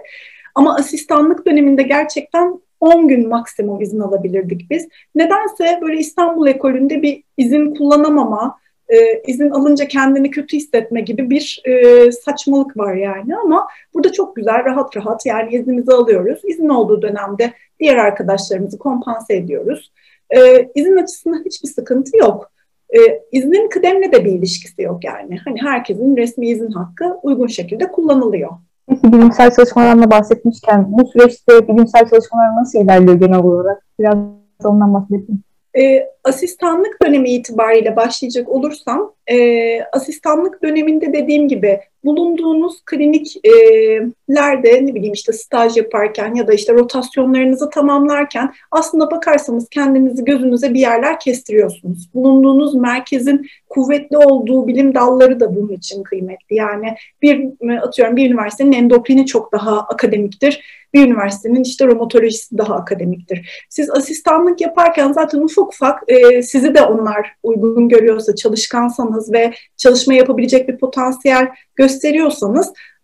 Ama 0.55 0.75
asistanlık 0.75 1.45
döneminde 1.45 1.83
gerçekten 1.83 2.61
10 2.79 3.07
gün 3.07 3.29
maksimum 3.29 3.81
izin 3.81 3.99
alabilirdik 3.99 4.69
biz. 4.69 4.87
Nedense 5.15 5.79
böyle 5.81 5.97
İstanbul 5.97 6.47
ekolünde 6.47 7.01
bir 7.01 7.23
izin 7.37 7.75
kullanamama, 7.75 8.57
e, 8.89 9.21
izin 9.27 9.49
alınca 9.49 9.87
kendini 9.87 10.31
kötü 10.31 10.57
hissetme 10.57 11.01
gibi 11.01 11.29
bir 11.29 11.61
e, 11.65 12.11
saçmalık 12.11 12.77
var 12.77 12.95
yani 12.95 13.37
ama 13.37 13.67
burada 13.93 14.11
çok 14.11 14.35
güzel 14.35 14.65
rahat 14.65 14.97
rahat 14.97 15.25
yani 15.25 15.55
iznimizi 15.55 15.91
alıyoruz. 15.91 16.41
İzin 16.43 16.69
olduğu 16.69 17.01
dönemde 17.01 17.53
diğer 17.79 17.97
arkadaşlarımızı 17.97 18.79
kompanse 18.79 19.35
ediyoruz. 19.35 19.91
E, 20.29 20.69
izin 20.75 20.97
açısından 20.97 21.43
hiçbir 21.45 21.69
sıkıntı 21.69 22.17
yok. 22.17 22.52
E, 22.93 23.21
iznin 23.31 23.69
kıdemle 23.69 24.11
de 24.11 24.25
bir 24.25 24.31
ilişkisi 24.31 24.81
yok 24.81 25.03
yani. 25.03 25.37
Hani 25.45 25.61
herkesin 25.61 26.17
resmi 26.17 26.47
izin 26.47 26.71
hakkı 26.71 27.17
uygun 27.23 27.47
şekilde 27.47 27.91
kullanılıyor. 27.91 28.49
Peki 28.89 29.13
bilimsel 29.13 29.51
çalışmalarına 29.51 30.11
bahsetmişken 30.11 30.85
bu 30.87 31.07
süreçte 31.07 31.67
bilimsel 31.67 32.09
çalışmalar 32.09 32.55
nasıl 32.55 32.83
ilerliyor 32.83 33.19
genel 33.19 33.39
olarak? 33.39 33.83
Biraz 33.99 34.17
ondan 34.63 34.93
bahsedeyim. 34.93 35.43
E, 35.77 36.09
asistanlık 36.23 36.97
dönemi 37.03 37.29
itibariyle 37.29 37.95
başlayacak 37.95 38.49
olursam, 38.49 39.13
e, 39.27 39.37
asistanlık 39.83 40.63
döneminde 40.63 41.13
dediğim 41.13 41.47
gibi 41.47 41.79
bulunduğunuz 42.05 42.81
kliniklerde 42.85 44.85
ne 44.85 44.95
bileyim 44.95 45.13
işte 45.13 45.33
staj 45.33 45.77
yaparken 45.77 46.35
ya 46.35 46.47
da 46.47 46.53
işte 46.53 46.73
rotasyonlarınızı 46.73 47.69
tamamlarken 47.69 48.53
aslında 48.71 49.11
bakarsanız 49.11 49.69
kendinizi 49.69 50.25
gözünüze 50.25 50.73
bir 50.73 50.79
yerler 50.79 51.19
kestiriyorsunuz. 51.19 52.09
Bulunduğunuz 52.13 52.75
merkezin 52.75 53.47
kuvvetli 53.69 54.17
olduğu 54.17 54.67
bilim 54.67 54.95
dalları 54.95 55.39
da 55.39 55.55
bunun 55.55 55.73
için 55.73 56.03
kıymetli. 56.03 56.55
Yani 56.55 56.95
bir 57.21 57.47
atıyorum 57.81 58.15
bir 58.15 58.29
üniversitenin 58.29 58.71
endokrini 58.71 59.25
çok 59.25 59.51
daha 59.51 59.79
akademiktir. 59.79 60.83
Bir 60.93 61.07
üniversitenin 61.07 61.63
işte 61.63 61.87
romatolojisi 61.87 62.57
daha 62.57 62.75
akademiktir. 62.75 63.65
Siz 63.69 63.89
asistanlık 63.89 64.61
yaparken 64.61 65.11
zaten 65.11 65.39
ufak 65.39 65.73
ufak 65.73 66.03
e, 66.07 66.43
sizi 66.43 66.75
de 66.75 66.81
onlar 66.81 67.35
uygun 67.43 67.89
görüyorsa, 67.89 68.35
çalışkansanız 68.35 69.33
ve 69.33 69.53
çalışma 69.77 70.13
yapabilecek 70.13 70.69
bir 70.69 70.77
potansiyel 70.77 71.47
gösteriyorsanız 71.75 71.92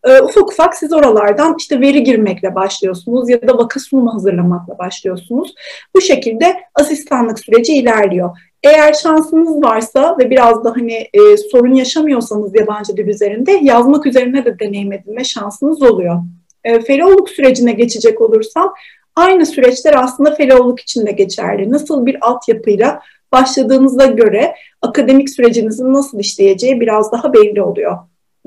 e, 0.04 0.22
ufak 0.22 0.52
ufak 0.52 0.76
siz 0.76 0.94
oralardan 0.94 1.56
işte 1.60 1.82
veri 1.82 2.04
girmekle 2.04 2.56
başlıyorsunuz 2.56 3.30
ya 3.30 3.48
da 3.48 3.58
vaka 3.58 3.80
sunumu 3.80 4.14
hazırlamakla 4.14 4.78
başlıyorsunuz. 4.78 5.54
Bu 5.96 6.02
şekilde 6.02 6.56
asistanlık 6.76 7.40
süreci 7.40 7.74
ilerliyor. 7.74 8.38
Eğer 8.64 8.94
şansınız 8.94 9.64
varsa 9.64 10.18
ve 10.20 10.30
biraz 10.30 10.64
da 10.64 10.72
hani 10.76 10.94
e, 10.94 11.38
sorun 11.52 11.74
yaşamıyorsanız 11.74 12.56
yabancı 12.56 12.98
dil 12.98 13.08
üzerinde 13.08 13.52
yazmak 13.52 14.06
üzerine 14.06 14.46
de 14.46 14.60
deneyim 14.60 14.94
edinme 14.94 15.24
şansınız 15.24 15.82
oluyor. 15.82 16.16
E, 16.64 16.82
fellow 16.82 17.34
sürecine 17.34 17.72
geçecek 17.72 18.22
olursam 18.22 18.74
aynı 19.16 19.46
süreçler 19.46 19.94
aslında 19.94 20.36
fellowluk 20.36 20.80
için 20.80 21.06
de 21.06 21.12
geçerli. 21.12 21.72
Nasıl 21.72 22.06
bir 22.06 22.18
altyapıyla 22.22 23.02
başladığınıza 23.32 24.06
göre 24.06 24.56
akademik 24.82 25.30
sürecinizin 25.30 25.94
nasıl 25.94 26.20
işleyeceği 26.20 26.82
biraz 26.82 27.12
daha 27.12 27.34
belli 27.34 27.62
oluyor. 27.62 27.98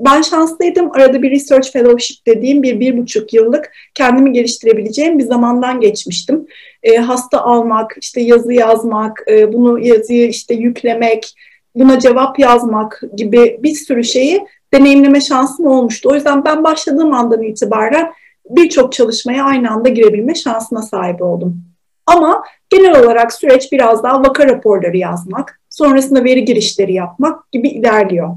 Ben 0.05 0.21
şanslıydım. 0.21 0.91
Arada 0.91 1.21
bir 1.21 1.31
research 1.31 1.71
fellowship 1.71 2.27
dediğim 2.27 2.63
bir, 2.63 2.79
bir 2.79 2.97
buçuk 2.97 3.33
yıllık 3.33 3.71
kendimi 3.93 4.31
geliştirebileceğim 4.31 5.19
bir 5.19 5.23
zamandan 5.23 5.79
geçmiştim. 5.79 6.47
E, 6.83 6.97
hasta 6.97 7.41
almak, 7.41 7.95
işte 8.01 8.21
yazı 8.21 8.53
yazmak, 8.53 9.23
e, 9.27 9.53
bunu 9.53 9.79
yazıyı 9.79 10.27
işte 10.27 10.53
yüklemek, 10.53 11.35
buna 11.75 11.99
cevap 11.99 12.39
yazmak 12.39 13.01
gibi 13.17 13.59
bir 13.63 13.75
sürü 13.75 14.03
şeyi 14.03 14.47
deneyimleme 14.73 15.21
şansım 15.21 15.67
olmuştu. 15.67 16.09
O 16.11 16.15
yüzden 16.15 16.45
ben 16.45 16.63
başladığım 16.63 17.13
andan 17.13 17.43
itibaren 17.43 18.11
birçok 18.49 18.93
çalışmaya 18.93 19.43
aynı 19.43 19.71
anda 19.71 19.89
girebilme 19.89 20.35
şansına 20.35 20.81
sahip 20.81 21.21
oldum. 21.21 21.63
Ama 22.05 22.43
genel 22.69 23.03
olarak 23.03 23.33
süreç 23.33 23.71
biraz 23.71 24.03
daha 24.03 24.19
vaka 24.19 24.47
raporları 24.47 24.97
yazmak, 24.97 25.61
sonrasında 25.69 26.23
veri 26.23 26.45
girişleri 26.45 26.93
yapmak 26.93 27.51
gibi 27.51 27.67
ilerliyor. 27.67 28.29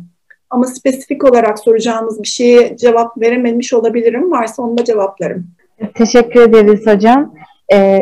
Ama 0.50 0.67
spesifik 0.67 1.25
olarak 1.25 1.59
soracağımız 1.59 2.23
bir 2.23 2.29
şeye 2.29 2.76
cevap 2.76 3.21
verememiş 3.21 3.73
olabilirim. 3.73 4.31
Varsa 4.31 4.62
onu 4.62 4.79
da 4.79 4.85
cevaplarım. 4.85 5.47
Teşekkür 5.95 6.41
ederiz 6.41 6.87
hocam. 6.87 7.35
Ee, 7.73 7.99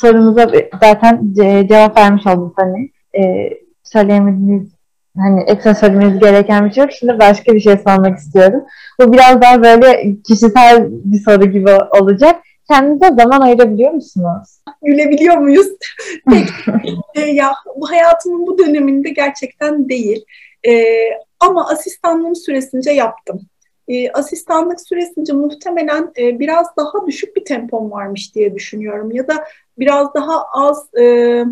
sorumuza 0.00 0.50
zaten 0.80 1.34
cevap 1.68 1.96
vermiş 1.96 2.26
oldunuz 2.26 2.52
hani. 2.56 2.90
Ee, 3.18 3.50
söyleyemediğiniz 3.82 4.68
hani 5.16 5.42
ekstra 5.42 5.74
söylemeniz 5.74 6.20
gereken 6.20 6.66
bir 6.66 6.72
şey 6.72 6.84
yok. 6.84 6.92
Şimdi 6.92 7.18
başka 7.18 7.54
bir 7.54 7.60
şey 7.60 7.76
sormak 7.76 8.18
istiyorum. 8.18 8.62
Bu 9.00 9.12
biraz 9.12 9.40
daha 9.42 9.62
böyle 9.62 10.16
kişisel 10.26 10.86
bir 10.88 11.18
soru 11.18 11.44
gibi 11.44 11.70
olacak. 12.00 12.36
Kendinize 12.70 13.08
zaman 13.18 13.40
ayırabiliyor 13.40 13.90
musunuz? 13.90 14.48
Gülebiliyor 14.82 15.36
muyuz? 15.36 15.66
Peki. 16.30 16.72
e, 17.14 17.20
ya 17.20 17.52
bu 17.76 17.90
hayatımın 17.90 18.46
bu 18.46 18.58
döneminde 18.58 19.10
gerçekten 19.10 19.88
değil. 19.88 20.24
E, 20.66 20.84
ama 21.40 21.68
asistanlığım 21.68 22.36
süresince 22.36 22.90
yaptım. 22.90 23.40
E, 23.88 24.10
asistanlık 24.10 24.80
süresince 24.80 25.32
muhtemelen 25.32 26.12
e, 26.18 26.38
biraz 26.38 26.76
daha 26.76 27.06
düşük 27.06 27.36
bir 27.36 27.44
tempom 27.44 27.90
varmış 27.90 28.34
diye 28.34 28.54
düşünüyorum. 28.54 29.10
Ya 29.12 29.28
da 29.28 29.44
biraz 29.78 30.14
daha 30.14 30.42
az 30.52 30.94
e, 30.94 31.44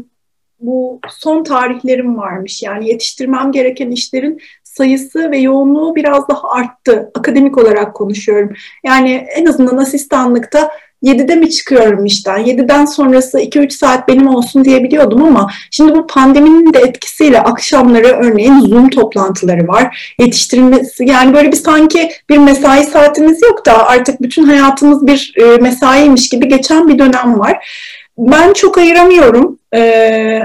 bu 0.60 1.00
son 1.10 1.44
tarihlerim 1.44 2.18
varmış. 2.18 2.62
Yani 2.62 2.88
yetiştirmem 2.88 3.52
gereken 3.52 3.90
işlerin 3.90 4.40
sayısı 4.64 5.30
ve 5.30 5.38
yoğunluğu 5.38 5.94
biraz 5.94 6.28
daha 6.28 6.50
arttı. 6.50 7.10
Akademik 7.14 7.58
olarak 7.58 7.94
konuşuyorum. 7.94 8.52
Yani 8.84 9.26
en 9.36 9.46
azından 9.46 9.76
asistanlıkta 9.76 10.70
7'de 11.02 11.36
mi 11.36 11.50
çıkıyorum 11.50 12.04
işten? 12.04 12.38
7'den 12.38 12.84
sonrası 12.84 13.40
2-3 13.40 13.70
saat 13.70 14.08
benim 14.08 14.28
olsun 14.28 14.64
diyebiliyordum 14.64 15.24
ama 15.24 15.50
şimdi 15.70 15.94
bu 15.94 16.06
pandeminin 16.06 16.74
de 16.74 16.78
etkisiyle 16.78 17.40
akşamları 17.40 18.06
örneğin 18.06 18.60
Zoom 18.60 18.90
toplantıları 18.90 19.68
var. 19.68 20.14
Yetiştirilmesi 20.18 21.04
yani 21.04 21.34
böyle 21.34 21.52
bir 21.52 21.56
sanki 21.56 22.10
bir 22.30 22.38
mesai 22.38 22.84
saatimiz 22.84 23.42
yok 23.42 23.66
da 23.66 23.86
artık 23.88 24.22
bütün 24.22 24.44
hayatımız 24.44 25.06
bir 25.06 25.34
e, 25.36 25.56
mesaiymiş 25.56 26.28
gibi 26.28 26.48
geçen 26.48 26.88
bir 26.88 26.98
dönem 26.98 27.38
var. 27.38 27.68
Ben 28.18 28.52
çok 28.52 28.78
ayıramıyorum. 28.78 29.58
Ee, 29.74 30.42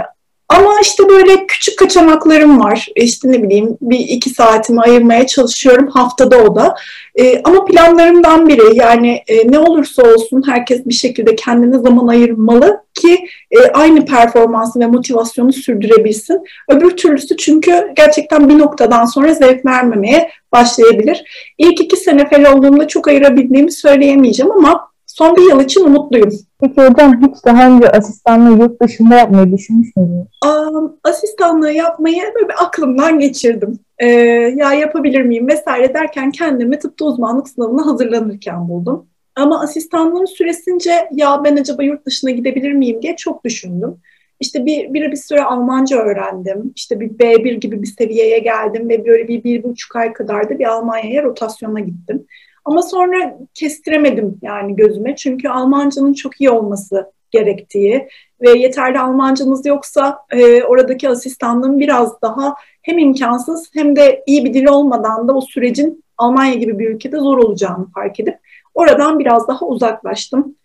ama 0.49 0.79
işte 0.81 1.09
böyle 1.09 1.47
küçük 1.47 1.79
kaçamaklarım 1.79 2.63
var. 2.63 2.87
İşte 2.95 3.31
ne 3.31 3.43
bileyim 3.43 3.77
bir 3.81 3.99
iki 3.99 4.29
saatimi 4.29 4.81
ayırmaya 4.81 5.27
çalışıyorum 5.27 5.87
haftada 5.87 6.37
o 6.37 6.55
da. 6.55 6.75
E, 7.15 7.41
ama 7.43 7.65
planlarımdan 7.65 8.47
biri 8.47 8.77
yani 8.77 9.23
e, 9.27 9.51
ne 9.51 9.59
olursa 9.59 10.03
olsun 10.03 10.43
herkes 10.47 10.85
bir 10.85 10.93
şekilde 10.93 11.35
kendine 11.35 11.79
zaman 11.79 12.07
ayırmalı 12.07 12.83
ki 12.93 13.25
e, 13.51 13.71
aynı 13.73 14.05
performansı 14.05 14.79
ve 14.79 14.87
motivasyonu 14.87 15.53
sürdürebilsin. 15.53 16.43
Öbür 16.69 16.97
türlüsü 16.97 17.37
çünkü 17.37 17.91
gerçekten 17.95 18.49
bir 18.49 18.59
noktadan 18.59 19.05
sonra 19.05 19.33
zevk 19.33 19.65
vermemeye 19.65 20.29
başlayabilir. 20.51 21.23
İlk 21.57 21.81
iki 21.81 21.97
sene 21.97 22.29
fel 22.29 22.53
olduğumda 22.53 22.87
çok 22.87 23.07
ayırabildiğimi 23.07 23.71
söyleyemeyeceğim 23.71 24.51
ama 24.51 24.87
son 25.17 25.35
bir 25.35 25.41
yıl 25.41 25.61
için 25.61 25.83
umutluyum. 25.85 26.29
Peki 26.61 26.81
hocam 26.81 27.21
hiç 27.21 27.45
daha 27.45 27.69
önce 27.69 27.89
asistanlığı 27.89 28.61
yurt 28.63 28.81
dışında 28.81 29.15
yapmayı 29.15 29.51
düşünmüş 29.51 29.95
müydünüz? 29.95 30.27
Um, 30.45 30.97
asistanlığı 31.03 31.71
yapmayı 31.71 32.23
böyle 32.35 32.47
bir 32.47 32.63
aklımdan 32.65 33.19
geçirdim. 33.19 33.79
Ee, 33.99 34.07
ya 34.55 34.73
yapabilir 34.73 35.21
miyim 35.21 35.47
vesaire 35.47 35.93
derken 35.93 36.31
kendimi 36.31 36.79
tıpta 36.79 37.05
uzmanlık 37.05 37.49
sınavına 37.49 37.85
hazırlanırken 37.85 38.69
buldum. 38.69 39.05
Ama 39.35 39.61
asistanlığın 39.61 40.25
süresince 40.25 41.09
ya 41.11 41.41
ben 41.43 41.55
acaba 41.55 41.83
yurt 41.83 42.05
dışına 42.05 42.31
gidebilir 42.31 42.71
miyim 42.71 43.01
diye 43.01 43.15
çok 43.15 43.45
düşündüm. 43.45 43.97
İşte 44.39 44.65
bir, 44.65 44.93
bir, 44.93 45.11
bir 45.11 45.17
süre 45.17 45.43
Almanca 45.43 45.97
öğrendim. 45.97 46.73
İşte 46.75 46.99
bir 46.99 47.09
B1 47.09 47.53
gibi 47.53 47.81
bir 47.81 47.87
seviyeye 47.87 48.39
geldim 48.39 48.89
ve 48.89 49.05
böyle 49.05 49.27
bir, 49.27 49.43
bir 49.43 49.63
buçuk 49.63 49.95
ay 49.95 50.13
kadar 50.13 50.49
da 50.49 50.59
bir 50.59 50.65
Almanya'ya 50.65 51.23
rotasyona 51.23 51.79
gittim. 51.79 52.25
Ama 52.67 52.81
sonra 52.81 53.37
kestiremedim 53.53 54.39
yani 54.41 54.75
gözüme. 54.75 55.15
Çünkü 55.15 55.49
Almancanın 55.49 56.13
çok 56.13 56.41
iyi 56.41 56.49
olması 56.49 57.11
gerektiği 57.31 58.07
ve 58.41 58.49
yeterli 58.49 58.99
Almancanız 58.99 59.65
yoksa 59.65 60.19
e, 60.31 60.63
oradaki 60.63 61.09
asistanlığın 61.09 61.79
biraz 61.79 62.21
daha 62.21 62.55
hem 62.81 62.97
imkansız 62.97 63.69
hem 63.73 63.95
de 63.95 64.23
iyi 64.27 64.45
bir 64.45 64.53
dil 64.53 64.65
olmadan 64.65 65.27
da 65.27 65.33
o 65.33 65.41
sürecin 65.41 66.03
Almanya 66.17 66.53
gibi 66.53 66.79
bir 66.79 66.89
ülkede 66.89 67.17
zor 67.17 67.37
olacağını 67.37 67.91
fark 67.91 68.19
edip 68.19 68.37
oradan 68.73 69.19
biraz 69.19 69.47
daha 69.47 69.65
uzaklaştım. 69.65 70.55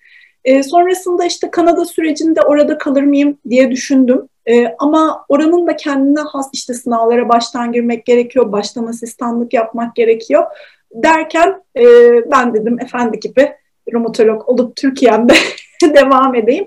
E, 0.45 0.63
sonrasında 0.63 1.25
işte 1.25 1.51
Kanada 1.51 1.85
sürecinde 1.85 2.43
orada 2.43 2.79
kalır 2.79 3.03
mıyım 3.03 3.39
diye 3.51 3.71
düşündüm. 3.71 4.29
E, 4.47 4.75
ama 4.79 5.25
oranın 5.29 5.67
da 5.67 5.77
kendine 5.77 6.21
has 6.21 6.51
işte 6.53 6.75
sınavlara 6.75 7.29
baştan 7.29 7.73
girmek 7.73 8.07
gerekiyor, 8.07 8.53
baştan 8.53 8.87
asistanlık 8.87 9.53
yapmak 9.53 9.97
gerekiyor 9.97 10.45
derken 10.95 11.63
e, 11.77 11.85
ben 12.31 12.55
dedim 12.55 12.81
efendi 12.81 13.21
gibi 13.21 13.53
romatolog 13.93 14.49
olup 14.49 14.77
Türkiye'mde 14.77 15.33
devam 15.95 16.35
edeyim. 16.35 16.65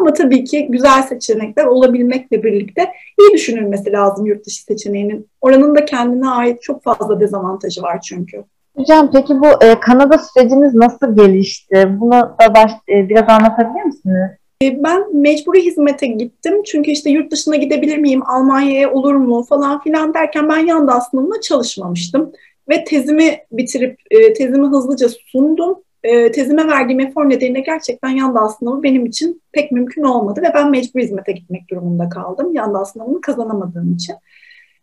Ama 0.00 0.12
tabii 0.12 0.44
ki 0.44 0.66
güzel 0.70 1.02
seçenekler 1.02 1.64
olabilmekle 1.64 2.42
birlikte 2.42 2.92
iyi 3.20 3.34
düşünülmesi 3.34 3.92
lazım 3.92 4.26
yurt 4.26 4.46
dışı 4.46 4.62
seçeneğinin. 4.62 5.28
Oranın 5.40 5.74
da 5.74 5.84
kendine 5.84 6.28
ait 6.28 6.62
çok 6.62 6.82
fazla 6.82 7.20
dezavantajı 7.20 7.82
var 7.82 8.00
çünkü. 8.00 8.44
Hocam 8.76 9.10
peki 9.12 9.40
bu 9.40 9.64
e, 9.64 9.80
Kanada 9.80 10.18
süreciniz 10.18 10.74
nasıl 10.74 11.16
gelişti? 11.16 11.88
Bunu 12.00 12.12
da 12.12 12.54
baş, 12.54 12.72
e, 12.88 13.08
biraz 13.08 13.28
anlatabilir 13.28 13.84
misiniz? 13.84 14.30
E, 14.62 14.84
ben 14.84 15.16
mecburi 15.16 15.64
hizmete 15.64 16.06
gittim. 16.06 16.62
Çünkü 16.66 16.90
işte 16.90 17.10
yurt 17.10 17.32
dışına 17.32 17.56
gidebilir 17.56 17.98
miyim, 17.98 18.22
Almanya'ya 18.26 18.92
olur 18.92 19.14
mu 19.14 19.44
falan 19.48 19.82
filan 19.82 20.14
derken 20.14 20.48
ben 20.48 20.58
yanda 20.58 20.94
aslında 20.94 21.40
çalışmamıştım. 21.40 22.32
Ve 22.68 22.84
tezimi 22.84 23.38
bitirip 23.52 24.00
e, 24.10 24.32
tezimi 24.32 24.66
hızlıca 24.66 25.08
sundum. 25.08 25.78
E, 26.02 26.32
tezime 26.32 26.66
verdiğim 26.66 27.00
efor 27.00 27.28
nedeniyle 27.28 27.60
gerçekten 27.60 28.08
yanda 28.08 28.48
sınavı 28.48 28.82
benim 28.82 29.06
için 29.06 29.42
pek 29.52 29.72
mümkün 29.72 30.02
olmadı 30.02 30.40
ve 30.42 30.52
ben 30.54 30.70
mecbur 30.70 31.00
hizmete 31.00 31.32
gitmek 31.32 31.70
durumunda 31.70 32.08
kaldım. 32.08 32.54
Yanda 32.54 32.84
sınavını 32.84 33.20
kazanamadığım 33.20 33.94
için. 33.94 34.14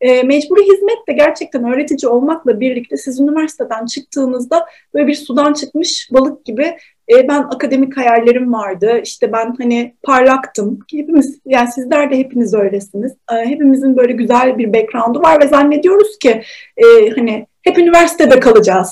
E, 0.02 0.24
mecburi 0.24 0.62
hizmet 0.62 1.08
de 1.08 1.14
gerçekten 1.14 1.74
öğretici 1.74 2.10
olmakla 2.10 2.60
birlikte 2.60 2.98
siz 2.98 3.20
üniversiteden 3.20 3.86
çıktığınızda 3.86 4.66
böyle 4.94 5.08
bir 5.08 5.16
sudan 5.16 5.54
çıkmış 5.54 6.10
balık 6.12 6.46
gibi 6.46 6.78
e, 7.10 7.28
ben 7.28 7.44
akademik 7.44 7.98
hayallerim 7.98 8.54
vardı. 8.54 9.00
İşte 9.04 9.32
ben 9.32 9.56
hani 9.58 9.96
parlaktım. 10.04 10.80
Hepimiz 10.92 11.40
yani 11.46 11.72
sizler 11.72 12.12
de 12.12 12.18
hepiniz 12.18 12.54
öylesiniz. 12.54 13.12
E, 13.32 13.36
hepimizin 13.36 13.98
böyle 13.98 14.14
güzel 14.14 14.58
bir 14.58 14.74
background'u 14.74 15.22
var 15.22 15.42
ve 15.42 15.48
zannediyoruz 15.48 16.20
ki 16.20 16.42
e, 16.78 17.10
hani 17.16 17.48
hep 17.66 17.78
üniversitede 17.78 18.40
kalacağız. 18.40 18.90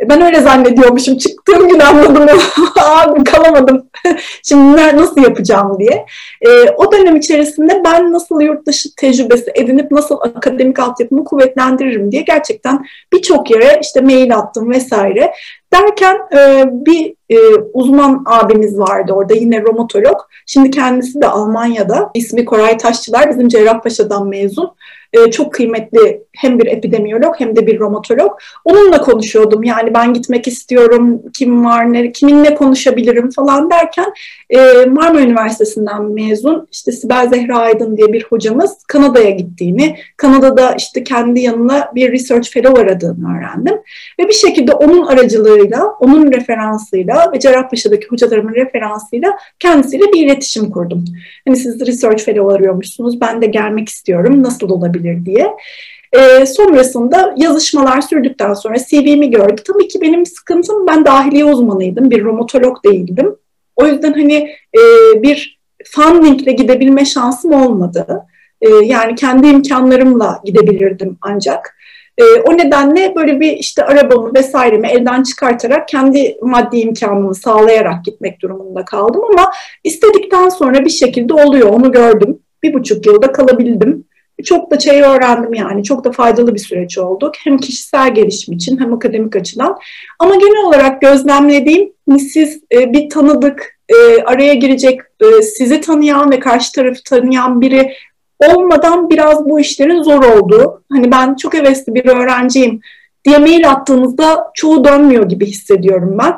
E, 0.00 0.08
ben 0.08 0.22
öyle 0.22 0.40
zannediyormuşum. 0.40 1.18
Çıktığım 1.18 1.68
gün 1.68 1.80
anladım. 1.80 2.22
Abi 2.80 3.24
kalamadım. 3.24 3.86
Şimdi 4.42 4.76
nasıl 4.76 5.22
yapacağım 5.22 5.76
diye. 5.78 6.06
E, 6.40 6.70
o 6.76 6.92
dönem 6.92 7.16
içerisinde 7.16 7.82
ben 7.84 8.12
nasıl 8.12 8.40
yurt 8.40 8.66
dışı 8.66 8.88
tecrübesi 8.96 9.52
edinip 9.54 9.90
nasıl 9.90 10.20
akademik 10.20 10.78
altyapımı 10.78 11.24
kuvvetlendiririm 11.24 12.12
diye 12.12 12.22
gerçekten 12.22 12.86
birçok 13.12 13.50
yere 13.50 13.78
işte 13.82 14.00
mail 14.00 14.36
attım 14.36 14.70
vesaire. 14.70 15.32
Derken 15.72 16.16
e, 16.36 16.64
bir 16.66 17.14
e, 17.30 17.36
uzman 17.72 18.22
abimiz 18.26 18.78
vardı 18.78 19.12
orada 19.12 19.34
yine 19.34 19.62
romatolog. 19.62 20.20
Şimdi 20.46 20.70
kendisi 20.70 21.20
de 21.20 21.26
Almanya'da. 21.26 22.10
İsmi 22.14 22.44
Koray 22.44 22.76
Taşçılar. 22.78 23.30
Bizim 23.30 23.48
Cerrahpaşa'dan 23.48 24.28
mezun. 24.28 24.74
E, 25.12 25.30
çok 25.30 25.52
kıymetli 25.52 26.22
hem 26.36 26.58
bir 26.58 26.66
epidemiyolog 26.66 27.34
hem 27.38 27.56
de 27.56 27.66
bir 27.66 27.78
romatolog. 27.80 28.38
Onunla 28.64 29.00
konuşuyordum. 29.00 29.62
Yani 29.62 29.94
ben 29.94 30.14
gitmek 30.14 30.48
istiyorum, 30.48 31.22
kim 31.38 31.64
var, 31.64 31.92
ne, 31.92 32.12
kiminle 32.12 32.54
konuşabilirim 32.54 33.30
falan 33.30 33.70
derken 33.70 34.12
e, 34.52 34.86
Marmara 34.86 35.22
Üniversitesi'nden 35.22 36.02
mezun 36.02 36.68
işte 36.72 36.92
Sibel 36.92 37.28
Zehra 37.28 37.58
Aydın 37.58 37.96
diye 37.96 38.12
bir 38.12 38.24
hocamız 38.24 38.84
Kanada'ya 38.88 39.30
gittiğini, 39.30 39.96
Kanada'da 40.16 40.74
işte 40.78 41.04
kendi 41.04 41.40
yanına 41.40 41.90
bir 41.94 42.12
research 42.12 42.50
fellow 42.50 42.82
aradığını 42.82 43.38
öğrendim. 43.38 43.74
Ve 44.20 44.28
bir 44.28 44.34
şekilde 44.34 44.72
onun 44.72 45.06
aracılığıyla, 45.06 45.86
onun 46.00 46.32
referansıyla 46.32 47.32
ve 47.34 47.40
Cerrahpaşa'daki 47.40 48.06
hocalarımın 48.06 48.54
referansıyla 48.54 49.38
kendisiyle 49.58 50.04
bir 50.12 50.26
iletişim 50.26 50.70
kurdum. 50.70 51.04
Hani 51.48 51.56
siz 51.56 51.86
research 51.86 52.24
fellow 52.24 52.54
arıyormuşsunuz, 52.54 53.20
ben 53.20 53.42
de 53.42 53.46
gelmek 53.46 53.88
istiyorum, 53.88 54.42
nasıl 54.42 54.70
olabilir 54.70 55.24
diye. 55.24 55.46
E, 56.12 56.46
sonrasında 56.46 57.34
yazışmalar 57.36 58.00
sürdükten 58.00 58.54
sonra 58.54 58.76
CV'mi 58.90 59.30
gördü. 59.30 59.62
Tabii 59.66 59.88
ki 59.88 60.00
benim 60.00 60.26
sıkıntım 60.26 60.86
ben 60.86 61.04
dahiliye 61.04 61.44
uzmanıydım. 61.44 62.10
Bir 62.10 62.24
romatolog 62.24 62.84
değildim. 62.84 63.36
O 63.76 63.86
yüzden 63.86 64.12
hani 64.12 64.34
e, 64.74 64.80
bir 65.22 65.60
fundingle 65.84 66.52
gidebilme 66.52 67.04
şansım 67.04 67.52
olmadı. 67.52 68.26
E, 68.60 68.68
yani 68.68 69.14
kendi 69.14 69.46
imkanlarımla 69.46 70.40
gidebilirdim 70.44 71.18
ancak. 71.22 71.76
E, 72.18 72.24
o 72.24 72.56
nedenle 72.58 73.14
böyle 73.16 73.40
bir 73.40 73.52
işte 73.52 73.84
arabamı 73.84 74.34
vesairemi 74.34 74.88
elden 74.88 75.22
çıkartarak 75.22 75.88
kendi 75.88 76.36
maddi 76.42 76.78
imkanımı 76.78 77.34
sağlayarak 77.34 78.04
gitmek 78.04 78.42
durumunda 78.42 78.84
kaldım 78.84 79.22
ama 79.32 79.50
istedikten 79.84 80.48
sonra 80.48 80.84
bir 80.84 80.90
şekilde 80.90 81.34
oluyor 81.34 81.68
onu 81.68 81.92
gördüm. 81.92 82.38
Bir 82.62 82.74
buçuk 82.74 83.06
yılda 83.06 83.32
kalabildim. 83.32 84.04
Çok 84.44 84.70
da 84.70 84.78
şey 84.78 85.02
öğrendim 85.02 85.54
yani. 85.54 85.84
Çok 85.84 86.04
da 86.04 86.12
faydalı 86.12 86.54
bir 86.54 86.58
süreç 86.58 86.98
oldu. 86.98 87.32
Hem 87.44 87.58
kişisel 87.58 88.14
gelişim 88.14 88.54
için 88.54 88.80
hem 88.80 88.92
akademik 88.94 89.36
açıdan. 89.36 89.78
Ama 90.18 90.34
genel 90.34 90.66
olarak 90.66 91.00
gözlemlediğim 91.00 91.91
siz 92.18 92.60
e, 92.72 92.92
bir 92.92 93.10
tanıdık, 93.10 93.78
e, 93.88 94.22
araya 94.22 94.54
girecek, 94.54 95.00
e, 95.20 95.42
sizi 95.42 95.80
tanıyan 95.80 96.30
ve 96.30 96.40
karşı 96.40 96.72
tarafı 96.72 97.02
tanıyan 97.02 97.60
biri 97.60 97.92
olmadan 98.48 99.10
biraz 99.10 99.48
bu 99.48 99.60
işlerin 99.60 100.02
zor 100.02 100.24
olduğu. 100.24 100.82
Hani 100.92 101.12
ben 101.12 101.34
çok 101.34 101.54
hevesli 101.54 101.94
bir 101.94 102.04
öğrenciyim 102.04 102.80
diye 103.24 103.38
mail 103.38 103.70
attığınızda 103.70 104.50
çoğu 104.54 104.84
dönmüyor 104.84 105.28
gibi 105.28 105.46
hissediyorum 105.46 106.18
ben. 106.18 106.34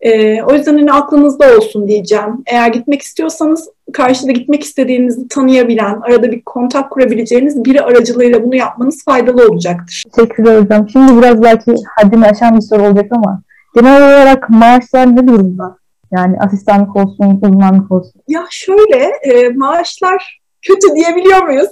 E, 0.00 0.42
o 0.42 0.54
yüzden 0.54 0.78
hani 0.78 0.92
aklınızda 0.92 1.56
olsun 1.56 1.88
diyeceğim. 1.88 2.42
Eğer 2.46 2.68
gitmek 2.68 3.02
istiyorsanız 3.02 3.68
karşıda 3.92 4.32
gitmek 4.32 4.62
istediğinizi 4.62 5.28
tanıyabilen, 5.28 6.00
arada 6.00 6.32
bir 6.32 6.42
kontak 6.42 6.90
kurabileceğiniz 6.90 7.64
biri 7.64 7.82
aracılığıyla 7.82 8.44
bunu 8.44 8.54
yapmanız 8.56 9.04
faydalı 9.04 9.48
olacaktır. 9.48 10.04
Teşekkürler 10.16 10.60
hocam. 10.60 10.88
Şimdi 10.88 11.18
biraz 11.18 11.42
belki 11.42 11.74
haddini 11.96 12.26
aşan 12.26 12.56
bir 12.56 12.60
soru 12.60 12.82
olacak 12.82 13.06
ama 13.10 13.42
genel 13.80 14.02
olarak 14.02 14.50
maaşlar 14.50 15.16
ne 15.16 15.28
durumda? 15.28 15.76
Yani 16.12 16.38
asistanlık 16.38 16.96
olsun, 16.96 17.40
uzmanlık 17.42 17.92
olsun. 17.92 18.22
Ya 18.28 18.46
şöyle, 18.50 19.04
e, 19.22 19.48
maaşlar 19.48 20.40
kötü 20.62 20.94
diyebiliyor 20.94 21.42
muyuz? 21.42 21.70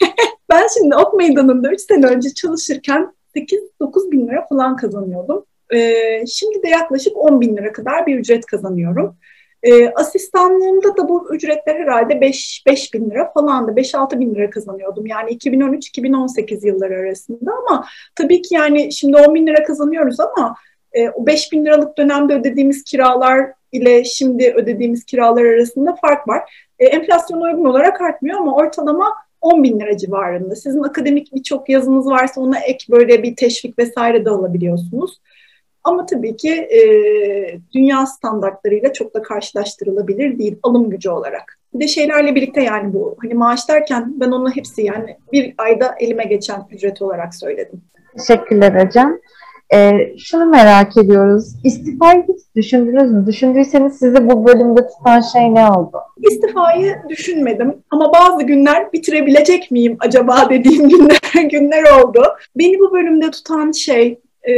ben 0.50 0.66
şimdi 0.78 0.96
Ok 0.96 1.14
Meydanı'nda 1.14 1.72
3 1.72 1.80
sene 1.80 2.06
önce 2.06 2.34
çalışırken 2.34 3.14
8-9 3.36 4.10
bin 4.12 4.28
lira 4.28 4.46
falan 4.48 4.76
kazanıyordum. 4.76 5.44
E, 5.74 5.78
şimdi 6.26 6.62
de 6.62 6.68
yaklaşık 6.68 7.16
10 7.16 7.40
bin 7.40 7.56
lira 7.56 7.72
kadar 7.72 8.06
bir 8.06 8.18
ücret 8.18 8.46
kazanıyorum. 8.46 9.16
E, 9.62 9.88
asistanlığımda 9.88 10.96
da 10.96 11.08
bu 11.08 11.34
ücretler 11.34 11.74
herhalde 11.74 12.20
5, 12.20 12.62
5 12.66 12.94
bin 12.94 13.10
lira 13.10 13.32
falandı. 13.32 13.72
5-6 13.76 14.20
bin 14.20 14.34
lira 14.34 14.50
kazanıyordum. 14.50 15.06
Yani 15.06 15.30
2013-2018 15.30 16.66
yılları 16.66 16.94
arasında 16.94 17.52
ama 17.52 17.84
tabii 18.14 18.42
ki 18.42 18.54
yani 18.54 18.92
şimdi 18.92 19.16
10 19.16 19.34
bin 19.34 19.46
lira 19.46 19.64
kazanıyoruz 19.64 20.20
ama 20.20 20.54
e, 20.94 21.08
o 21.10 21.26
5 21.26 21.52
bin 21.52 21.64
liralık 21.64 21.98
dönemde 21.98 22.34
ödediğimiz 22.34 22.84
kiralar 22.84 23.50
ile 23.72 24.04
şimdi 24.04 24.54
ödediğimiz 24.56 25.04
kiralar 25.04 25.44
arasında 25.44 25.96
fark 26.00 26.28
var. 26.28 26.68
E, 26.78 26.86
enflasyona 26.86 27.44
uygun 27.44 27.64
olarak 27.64 28.00
artmıyor 28.00 28.40
ama 28.40 28.56
ortalama 28.56 29.14
10 29.40 29.62
bin 29.62 29.80
lira 29.80 29.96
civarında. 29.96 30.56
Sizin 30.56 30.82
akademik 30.82 31.34
birçok 31.34 31.68
yazınız 31.68 32.06
varsa 32.06 32.40
ona 32.40 32.58
ek 32.58 32.84
böyle 32.90 33.22
bir 33.22 33.36
teşvik 33.36 33.78
vesaire 33.78 34.24
de 34.24 34.30
alabiliyorsunuz. 34.30 35.20
Ama 35.84 36.06
tabii 36.06 36.36
ki 36.36 36.52
e, 36.52 36.80
dünya 37.74 38.06
standartlarıyla 38.06 38.92
çok 38.92 39.14
da 39.14 39.22
karşılaştırılabilir 39.22 40.38
değil 40.38 40.56
alım 40.62 40.90
gücü 40.90 41.10
olarak. 41.10 41.58
Bir 41.74 41.80
de 41.80 41.88
şeylerle 41.88 42.34
birlikte 42.34 42.62
yani 42.62 42.94
bu 42.94 43.16
hani 43.22 43.34
maaş 43.34 43.68
derken 43.68 44.20
ben 44.20 44.30
onu 44.30 44.50
hepsi 44.50 44.82
yani 44.82 45.16
bir 45.32 45.54
ayda 45.58 45.94
elime 46.00 46.24
geçen 46.24 46.66
ücret 46.70 47.02
olarak 47.02 47.34
söyledim. 47.34 47.82
Teşekkürler 48.18 48.84
hocam. 48.84 49.18
Ee, 49.74 50.14
şunu 50.18 50.46
merak 50.46 50.96
ediyoruz. 50.96 51.54
İstifayı 51.64 52.22
hiç 52.22 52.56
düşündünüz 52.56 53.12
mü? 53.12 53.26
Düşündüyseniz 53.26 53.98
sizi 53.98 54.30
bu 54.30 54.46
bölümde 54.46 54.86
tutan 54.86 55.20
şey 55.20 55.54
ne 55.54 55.70
oldu? 55.70 55.98
İstifayı 56.30 56.96
düşünmedim 57.08 57.74
ama 57.90 58.12
bazı 58.12 58.42
günler 58.42 58.92
bitirebilecek 58.92 59.70
miyim 59.70 59.96
acaba 60.00 60.46
dediğim 60.50 60.88
günler 60.88 61.50
günler 61.50 61.82
oldu. 61.82 62.22
Beni 62.56 62.78
bu 62.78 62.92
bölümde 62.92 63.30
tutan 63.30 63.72
şey 63.72 64.18
e, 64.48 64.52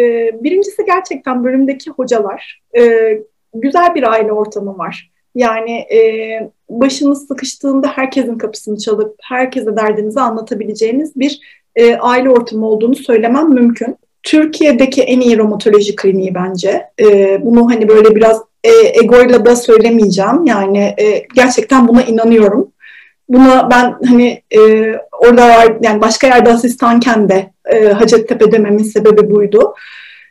birincisi 0.45 0.85
gerçekten 0.87 1.45
bölümdeki 1.45 1.91
hocalar. 1.91 2.63
E, 2.79 3.13
güzel 3.55 3.95
bir 3.95 4.11
aile 4.11 4.33
ortamı 4.33 4.79
var. 4.79 5.11
Yani 5.35 5.73
e, 5.73 6.01
başınız 6.71 7.27
sıkıştığında 7.27 7.89
herkesin 7.89 8.39
kapısını 8.39 8.79
çalıp 8.79 9.17
herkese 9.23 9.77
derdinizi 9.77 10.21
anlatabileceğiniz 10.21 11.17
bir 11.17 11.41
e, 11.77 11.97
aile 11.97 12.31
ortamı 12.31 12.69
olduğunu 12.69 12.95
söylemem 12.95 13.55
mümkün. 13.55 13.97
Türkiye'deki 14.27 15.03
en 15.03 15.21
iyi 15.21 15.39
romatoloji 15.39 15.97
kliniği 15.97 16.35
bence. 16.35 16.87
E, 17.01 17.39
bunu 17.45 17.71
hani 17.71 17.89
böyle 17.89 18.17
biraz 18.17 18.43
e, 18.65 18.71
egoyla 19.01 19.45
da 19.45 19.57
söylemeyeceğim. 19.57 20.47
Yani 20.47 20.79
e, 20.79 21.27
gerçekten 21.35 21.89
buna 21.89 22.03
inanıyorum. 22.03 22.73
Buna 23.29 23.71
ben 23.71 23.95
hani 24.07 24.43
e, 24.57 24.93
orada 25.21 25.49
var 25.49 25.77
yani 25.83 26.01
başka 26.01 26.27
yerde 26.27 26.53
asistanken 26.53 27.29
de 27.29 27.51
e, 27.73 27.89
Hacettepe 27.89 28.53
dememin 28.53 28.83
sebebi 28.83 29.31
buydu. 29.31 29.75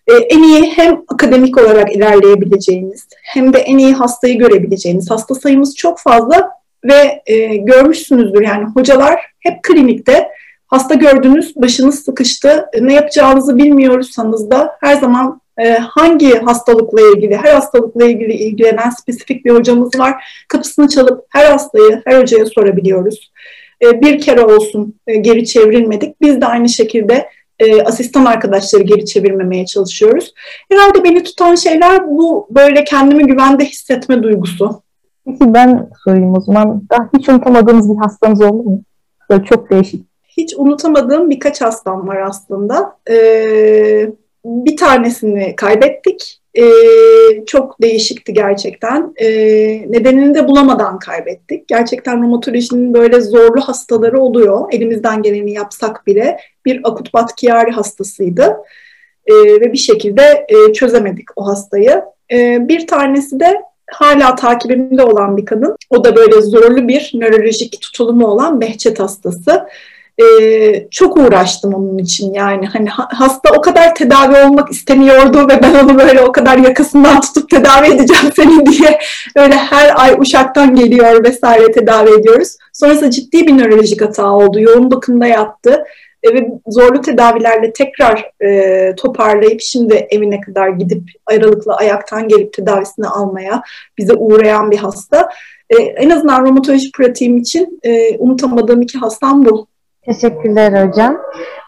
E, 0.08 0.14
en 0.14 0.44
iyi 0.44 0.72
hem 0.72 1.02
akademik 1.08 1.58
olarak 1.58 1.96
ilerleyebileceğiniz 1.96 3.08
hem 3.24 3.54
de 3.54 3.58
en 3.58 3.78
iyi 3.78 3.94
hastayı 3.94 4.38
görebileceğiniz. 4.38 5.12
Hasta 5.12 5.36
sayımız 5.36 5.76
çok 5.76 6.00
fazla 6.00 6.50
ve 6.84 7.22
e, 7.26 7.56
görmüşsünüzdür 7.56 8.42
yani 8.42 8.66
hocalar 8.66 9.22
hep 9.40 9.64
klinikte 9.64 10.30
hasta 10.76 10.96
gördünüz, 10.96 11.56
başınız 11.56 12.04
sıkıştı, 12.04 12.66
ne 12.82 12.94
yapacağınızı 12.94 13.58
bilmiyorsanız 13.58 14.52
da 14.52 14.78
her 14.82 14.96
zaman 14.96 15.42
e, 15.58 15.74
hangi 15.74 16.40
hastalıkla 16.40 17.02
ilgili, 17.02 17.38
her 17.38 17.54
hastalıkla 17.54 18.06
ilgili 18.06 18.34
ilgilenen 18.34 18.90
spesifik 18.90 19.46
bir 19.46 19.52
hocamız 19.52 20.00
var. 20.00 20.24
Kapısını 20.48 20.88
çalıp 20.88 21.26
her 21.30 21.46
hastayı, 21.46 22.02
her 22.06 22.22
hocaya 22.22 22.46
sorabiliyoruz. 22.46 23.32
E, 23.84 24.02
bir 24.02 24.20
kere 24.20 24.42
olsun 24.42 24.96
e, 25.08 25.16
geri 25.16 25.46
çevrilmedik. 25.46 26.22
Biz 26.22 26.42
de 26.42 26.46
aynı 26.46 26.70
şekilde 26.70 27.30
asistan 27.86 28.26
arkadaşları 28.26 28.84
geri 28.84 29.06
çevirmemeye 29.06 29.66
çalışıyoruz. 29.66 30.34
Herhalde 30.72 31.04
beni 31.04 31.24
tutan 31.24 31.56
şeyler 31.56 32.08
bu 32.08 32.48
böyle 32.52 32.84
kendimi 32.84 33.24
güvende 33.24 33.66
hissetme 33.66 34.24
duygusu. 34.24 34.82
Peki 35.26 35.54
ben 35.54 35.90
sorayım 36.04 36.38
o 36.38 36.42
zaman. 36.42 36.82
Daha 36.92 37.10
hiç 37.18 37.30
unutamadığınız 37.30 37.94
bir 37.94 37.98
hastanız 37.98 38.42
oldu 38.42 38.64
mu? 38.64 38.82
Böyle 39.30 39.44
çok 39.44 39.70
değişik. 39.70 40.15
Hiç 40.38 40.54
unutamadığım 40.58 41.30
birkaç 41.30 41.62
hastam 41.62 42.08
var 42.08 42.22
aslında. 42.22 42.98
Ee, 43.10 44.10
bir 44.46 44.78
tanesini 44.78 45.56
kaybettik. 45.56 46.42
Ee, 46.58 46.64
çok 47.46 47.82
değişikti 47.82 48.34
gerçekten. 48.34 49.14
Ee, 49.18 49.28
nedenini 49.92 50.36
de 50.36 50.48
bulamadan 50.48 51.00
kaybettik. 51.00 51.68
Gerçekten 51.68 52.24
romatolojinin 52.24 52.94
böyle 52.94 53.22
zorlu 53.22 53.62
hastaları 53.62 54.20
oluyor. 54.20 54.68
Elimizden 54.72 55.22
geleni 55.22 55.54
yapsak 55.54 56.08
bile 56.08 56.38
bir 56.66 56.82
akut 56.84 57.14
batkiyari 57.14 57.72
hastasıydı. 57.72 58.58
Ee, 59.26 59.34
ve 59.34 59.74
bir 59.74 59.78
şekilde 59.78 60.46
e, 60.50 60.74
çözemedik 60.74 61.28
o 61.36 61.48
hastayı. 61.48 62.04
Ee, 62.32 62.58
bir 62.68 62.88
tanesi 62.88 63.40
de 63.40 63.62
hala 63.92 64.36
takibimde 64.36 65.04
olan 65.04 65.38
bir 65.38 65.46
kadın. 65.46 65.76
O 65.90 66.04
da 66.04 66.16
böyle 66.16 66.42
zorlu 66.42 66.88
bir 66.88 67.12
nörolojik 67.14 67.82
tutulumu 67.82 68.28
olan 68.28 68.62
Behçet 68.62 69.00
hastası. 69.00 69.66
Ee, 70.22 70.88
çok 70.92 71.18
uğraştım 71.18 71.74
onun 71.74 71.98
için 71.98 72.34
yani 72.34 72.68
hani 72.68 72.90
hasta 72.90 73.50
o 73.58 73.62
kadar 73.62 73.96
tedavi 73.96 74.46
olmak 74.46 74.72
istemiyordu 74.72 75.48
ve 75.50 75.64
ben 75.64 75.86
onu 75.86 76.00
böyle 76.00 76.22
o 76.22 76.32
kadar 76.32 76.58
yakasından 76.58 77.22
tutup 77.22 77.50
tedavi 77.50 77.88
edeceğim 77.88 78.32
seni 78.36 78.66
diye 78.66 79.00
öyle 79.36 79.56
her 79.56 80.02
ay 80.02 80.16
Uşak'tan 80.20 80.76
geliyor 80.76 81.24
vesaire 81.24 81.72
tedavi 81.72 82.10
ediyoruz. 82.20 82.58
Sonrasında 82.74 83.12
ciddi 83.12 83.48
bir 83.48 83.58
nörolojik 83.58 84.02
hata 84.02 84.32
oldu. 84.32 84.60
Yoğun 84.60 84.92
bakımda 84.92 85.28
yattı 85.28 85.84
ve 86.34 86.48
zorlu 86.68 87.02
tedavilerle 87.02 87.74
tekrar 87.74 88.32
e, 88.42 88.96
toparlayıp 88.96 89.62
şimdi 89.62 90.08
evine 90.10 90.42
kadar 90.42 90.70
gidip 90.70 91.04
aralıklı 91.26 91.74
ayaktan 91.74 92.28
gelip 92.28 92.54
tedavisini 92.54 93.08
almaya 93.08 93.62
bize 93.98 94.14
uğrayan 94.14 94.72
bir 94.72 94.78
hasta. 94.78 95.30
E, 95.70 95.76
en 95.76 96.10
azından 96.10 96.46
romatoloji 96.46 96.92
pratiğim 96.92 97.38
için 97.38 97.80
e, 97.84 98.18
unutamadığım 98.18 98.82
iki 98.82 98.98
hastam 98.98 99.46
bu. 99.46 99.68
Teşekkürler 100.06 100.88
hocam. 100.88 101.18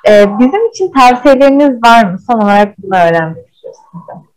Ee, 0.09 0.25
bizim 0.39 0.67
için 0.69 0.91
tavsiyeleriniz 0.91 1.83
var 1.83 2.11
mı? 2.11 2.19
Son 2.27 2.39
olarak 2.39 2.77
bunu 2.77 2.95
öğrenmek 2.95 3.53
istiyoruz. 3.53 3.79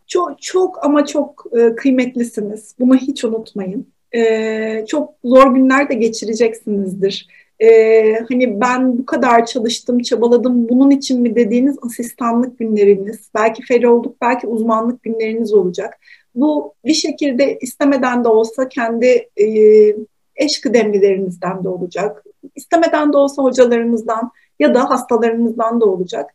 Çok, 0.06 0.42
çok 0.42 0.84
ama 0.84 1.06
çok 1.06 1.44
e, 1.58 1.74
kıymetlisiniz. 1.74 2.74
Bunu 2.80 2.96
hiç 2.96 3.24
unutmayın. 3.24 3.92
E, 4.12 4.86
çok 4.86 5.14
zor 5.24 5.54
günler 5.54 5.88
de 5.88 5.94
geçireceksinizdir 5.94 7.26
e, 7.60 8.12
hani 8.28 8.60
ben 8.60 8.98
bu 8.98 9.06
kadar 9.06 9.46
çalıştım, 9.46 9.98
çabaladım 9.98 10.68
bunun 10.68 10.90
için 10.90 11.22
mi 11.22 11.36
dediğiniz 11.36 11.76
asistanlık 11.82 12.58
günleriniz, 12.58 13.30
belki 13.34 13.62
felolluk, 13.62 14.20
belki 14.20 14.46
uzmanlık 14.46 15.02
günleriniz 15.02 15.54
olacak. 15.54 15.98
Bu 16.34 16.74
bir 16.84 16.94
şekilde 16.94 17.58
istemeden 17.58 18.24
de 18.24 18.28
olsa 18.28 18.68
kendi 18.68 19.28
e, 19.36 19.46
eş 20.40 20.61
kıdemlilerinizden 20.61 21.64
de 21.64 21.68
olacak. 21.68 22.24
İstemeden 22.57 23.12
de 23.12 23.16
olsa 23.16 23.42
hocalarınızdan 23.42 24.31
ya 24.59 24.74
da 24.74 24.90
hastalarınızdan 24.90 25.81
da 25.81 25.85
olacak. 25.85 26.31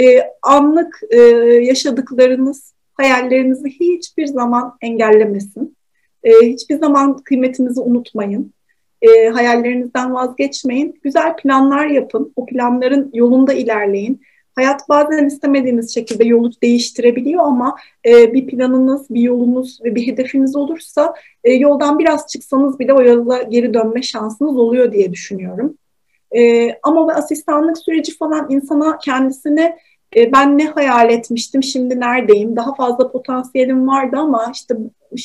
E, 0.00 0.04
anlık 0.42 1.00
e, 1.10 1.18
yaşadıklarınız 1.62 2.74
hayallerinizi 2.94 3.68
hiçbir 3.68 4.26
zaman 4.26 4.76
engellemesin. 4.80 5.76
E, 6.24 6.30
hiçbir 6.42 6.78
zaman 6.78 7.18
kıymetinizi 7.18 7.80
unutmayın 7.80 8.52
e, 9.02 9.28
hayallerinizden 9.28 10.14
vazgeçmeyin. 10.14 11.00
Güzel 11.02 11.36
planlar 11.36 11.86
yapın. 11.86 12.32
O 12.36 12.46
planların 12.46 13.10
yolunda 13.14 13.52
ilerleyin. 13.52 14.20
Hayat 14.60 14.88
bazen 14.88 15.26
istemediğiniz 15.26 15.94
şekilde 15.94 16.24
yolu 16.24 16.50
değiştirebiliyor 16.62 17.44
ama 17.44 17.76
e, 18.06 18.32
bir 18.32 18.46
planınız, 18.46 19.10
bir 19.10 19.20
yolunuz 19.20 19.78
ve 19.84 19.94
bir 19.94 20.06
hedefiniz 20.06 20.56
olursa 20.56 21.14
e, 21.44 21.52
yoldan 21.52 21.98
biraz 21.98 22.26
çıksanız 22.26 22.78
bile 22.78 22.92
o 22.92 23.02
yola 23.02 23.42
geri 23.42 23.74
dönme 23.74 24.02
şansınız 24.02 24.56
oluyor 24.56 24.92
diye 24.92 25.12
düşünüyorum. 25.12 25.74
E, 26.36 26.70
ama 26.82 27.12
asistanlık 27.12 27.78
süreci 27.78 28.16
falan 28.16 28.46
insana 28.50 28.98
kendisine 28.98 29.78
e, 30.16 30.32
ben 30.32 30.58
ne 30.58 30.66
hayal 30.66 31.10
etmiştim, 31.10 31.62
şimdi 31.62 32.00
neredeyim, 32.00 32.56
daha 32.56 32.74
fazla 32.74 33.12
potansiyelim 33.12 33.88
vardı 33.88 34.16
ama 34.16 34.52
işte 34.52 34.74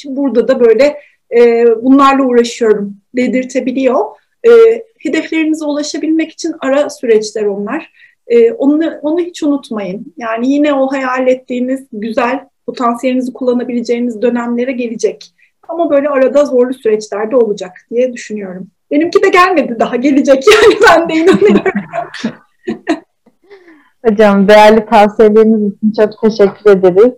burada 0.05 0.47
da 0.47 0.59
böyle 0.59 0.99
e, 1.35 1.65
bunlarla 1.81 2.23
uğraşıyorum 2.23 2.97
dedirtebiliyor. 3.15 4.05
E, 4.47 4.51
hedeflerinize 4.99 5.65
ulaşabilmek 5.65 6.31
için 6.31 6.53
ara 6.59 6.89
süreçler 6.89 7.45
onlar. 7.45 7.91
E, 8.27 8.51
onu, 8.51 8.91
onu 9.01 9.19
hiç 9.19 9.43
unutmayın. 9.43 10.13
Yani 10.17 10.51
yine 10.51 10.73
o 10.73 10.91
hayal 10.91 11.27
ettiğiniz 11.27 11.87
güzel 11.91 12.39
potansiyelinizi 12.65 13.33
kullanabileceğiniz 13.33 14.21
dönemlere 14.21 14.71
gelecek. 14.71 15.31
Ama 15.67 15.89
böyle 15.89 16.09
arada 16.09 16.45
zorlu 16.45 16.73
süreçlerde 16.73 17.35
olacak 17.35 17.71
diye 17.91 18.13
düşünüyorum. 18.13 18.67
Benimki 18.91 19.23
de 19.23 19.29
gelmedi 19.29 19.75
daha 19.79 19.95
gelecek 19.95 20.43
yani 20.47 20.75
ben 20.89 21.09
de 21.09 21.13
inanıyorum. 21.13 21.71
Hocam 24.07 24.47
değerli 24.47 24.85
tavsiyeleriniz 24.85 25.73
için 25.73 25.91
çok 25.91 26.21
teşekkür 26.21 26.69
ederiz. 26.71 27.13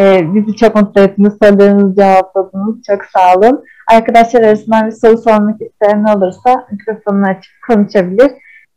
Ee, 0.00 0.34
bizi 0.34 0.56
çok 0.56 0.74
mutlu 0.74 1.00
ettiniz. 1.00 1.32
Sorularınızı 1.42 1.96
cevapladınız. 1.96 2.76
Çok 2.86 3.04
sağ 3.04 3.34
olun. 3.34 3.64
Arkadaşlar 3.90 4.42
arasından 4.42 4.86
bir 4.86 4.92
soru 4.92 5.18
sormak 5.18 5.62
isteyen 5.62 6.04
olursa 6.04 6.66
mikrofonunu 6.70 7.26
açıp 7.26 7.52
konuşabilir. 7.68 8.32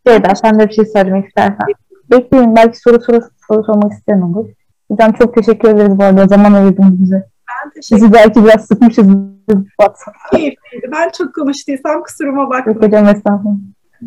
Ceyda 0.07 0.35
sen 0.35 0.59
de 0.59 0.67
bir 0.67 0.73
şey 0.73 0.85
söylemek 0.85 1.27
istersen. 1.27 1.67
Bekleyin 2.11 2.55
belki 2.55 2.79
soru, 2.79 3.01
soru, 3.01 3.19
soru 3.47 3.63
sormak 3.63 3.91
isteyen 3.91 4.21
olur. 4.21 4.49
Hocam 4.91 5.13
çok 5.13 5.35
teşekkür 5.35 5.69
ederiz 5.69 5.97
bu 5.97 6.03
arada. 6.03 6.27
Zaman 6.27 6.53
ayırdınız 6.53 7.01
bize. 7.01 7.15
Ben 7.15 7.69
teşekkür 7.69 7.95
Bizi 8.01 8.13
belki 8.13 8.43
biraz 8.43 8.65
sıkmışız. 8.65 9.07
Keyifliydi. 10.31 10.89
Ben 10.91 11.09
çok 11.09 11.35
konuştuysam 11.35 12.03
kusuruma 12.03 12.49
bakmayın. 12.49 12.79
Yok 12.79 12.83
hocam 12.83 13.05
estağfurullah. 13.05 13.55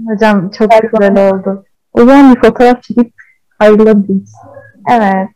Hocam 0.09 0.51
çok 0.51 0.73
Her 0.73 0.83
güzel 0.83 1.31
oldu. 1.31 1.65
O 1.93 2.01
zaman 2.01 2.35
bir 2.35 2.41
fotoğraf 2.41 2.83
çekip 2.83 3.13
ayrılabiliriz. 3.59 4.33
Evet. 4.93 5.29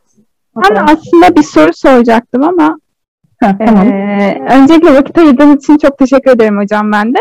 Ben 0.56 0.76
aslında 0.76 1.36
bir 1.36 1.42
soru 1.42 1.72
soracaktım 1.74 2.42
ama 2.42 2.78
Ha, 3.42 3.56
tamam. 3.66 3.88
Ee, 3.88 4.46
öncelikle 4.50 4.94
vakit 4.94 5.18
ayırdığınız 5.18 5.64
için 5.64 5.78
çok 5.78 5.98
teşekkür 5.98 6.30
ederim 6.30 6.58
hocam 6.58 6.92
ben 6.92 7.14
de. 7.14 7.18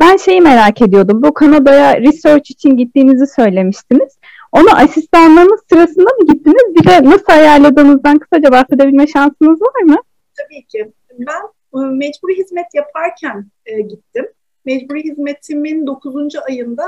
Ben 0.00 0.16
şeyi 0.16 0.40
merak 0.40 0.82
ediyordum. 0.82 1.22
Bu 1.22 1.34
Kanada'ya 1.34 2.00
research 2.00 2.50
için 2.50 2.76
gittiğinizi 2.76 3.26
söylemiştiniz. 3.26 4.18
Onu 4.52 4.76
asistanlığınız 4.76 5.60
sırasında 5.68 6.10
mı 6.20 6.26
gittiniz? 6.32 6.74
Bir 6.74 6.86
de 6.86 7.04
nasıl 7.04 7.32
ayarladığınızdan 7.32 8.18
kısaca 8.18 8.52
bahsedebilme 8.52 9.06
şansınız 9.06 9.62
var 9.62 9.82
mı? 9.82 9.96
Tabii 10.38 10.64
ki. 10.64 10.92
Ben 11.18 11.42
e, 11.80 11.84
mecburi 11.84 12.38
hizmet 12.38 12.74
yaparken 12.74 13.46
e, 13.66 13.80
gittim. 13.80 14.26
Mecburi 14.64 15.04
hizmetimin 15.04 15.86
9. 15.86 16.16
ayında 16.48 16.84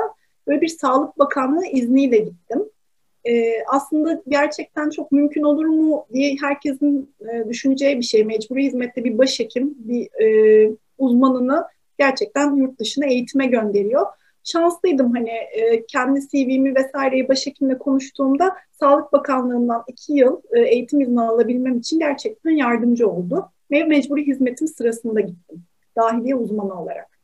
böyle 0.47 0.61
bir 0.61 0.69
Sağlık 0.69 1.19
Bakanlığı 1.19 1.67
izniyle 1.67 2.19
gittim 2.19 2.63
e, 3.29 3.55
aslında 3.69 4.23
gerçekten 4.29 4.91
çok 4.91 5.13
mümkün 5.13 5.43
olur 5.43 5.67
mu 5.67 6.07
diye 6.13 6.37
herkesin 6.41 7.15
e, 7.21 7.49
düşüneceği 7.49 7.99
bir 7.99 8.05
şey. 8.05 8.25
Mecburi 8.25 8.65
hizmette 8.65 9.05
bir 9.05 9.19
başhekim, 9.19 9.75
bir 9.79 10.23
e, 10.23 10.71
uzmanını 10.99 11.65
gerçekten 11.99 12.57
yurt 12.57 12.81
dışına 12.81 13.07
eğitime 13.07 13.47
gönderiyor. 13.47 14.07
Şanslıydım 14.45 15.13
hani 15.13 15.31
e, 15.31 15.87
kendi 15.87 16.21
CV'mi 16.21 16.75
vesaireyi 16.75 17.29
başhekimle 17.29 17.79
konuştuğumda 17.79 18.57
Sağlık 18.81 19.13
Bakanlığı'ndan 19.13 19.85
iki 19.87 20.13
yıl 20.13 20.41
e, 20.51 20.61
eğitim 20.61 21.01
izni 21.01 21.21
alabilmem 21.21 21.79
için 21.79 21.99
gerçekten 21.99 22.51
yardımcı 22.51 23.09
oldu. 23.09 23.53
Ve 23.71 23.85
mecburi 23.85 24.27
hizmetim 24.27 24.69
sırasında 24.69 25.21
gittim. 25.21 25.63
Dahiliye 25.97 26.35
uzmanı 26.35 26.83
olarak. 26.83 27.19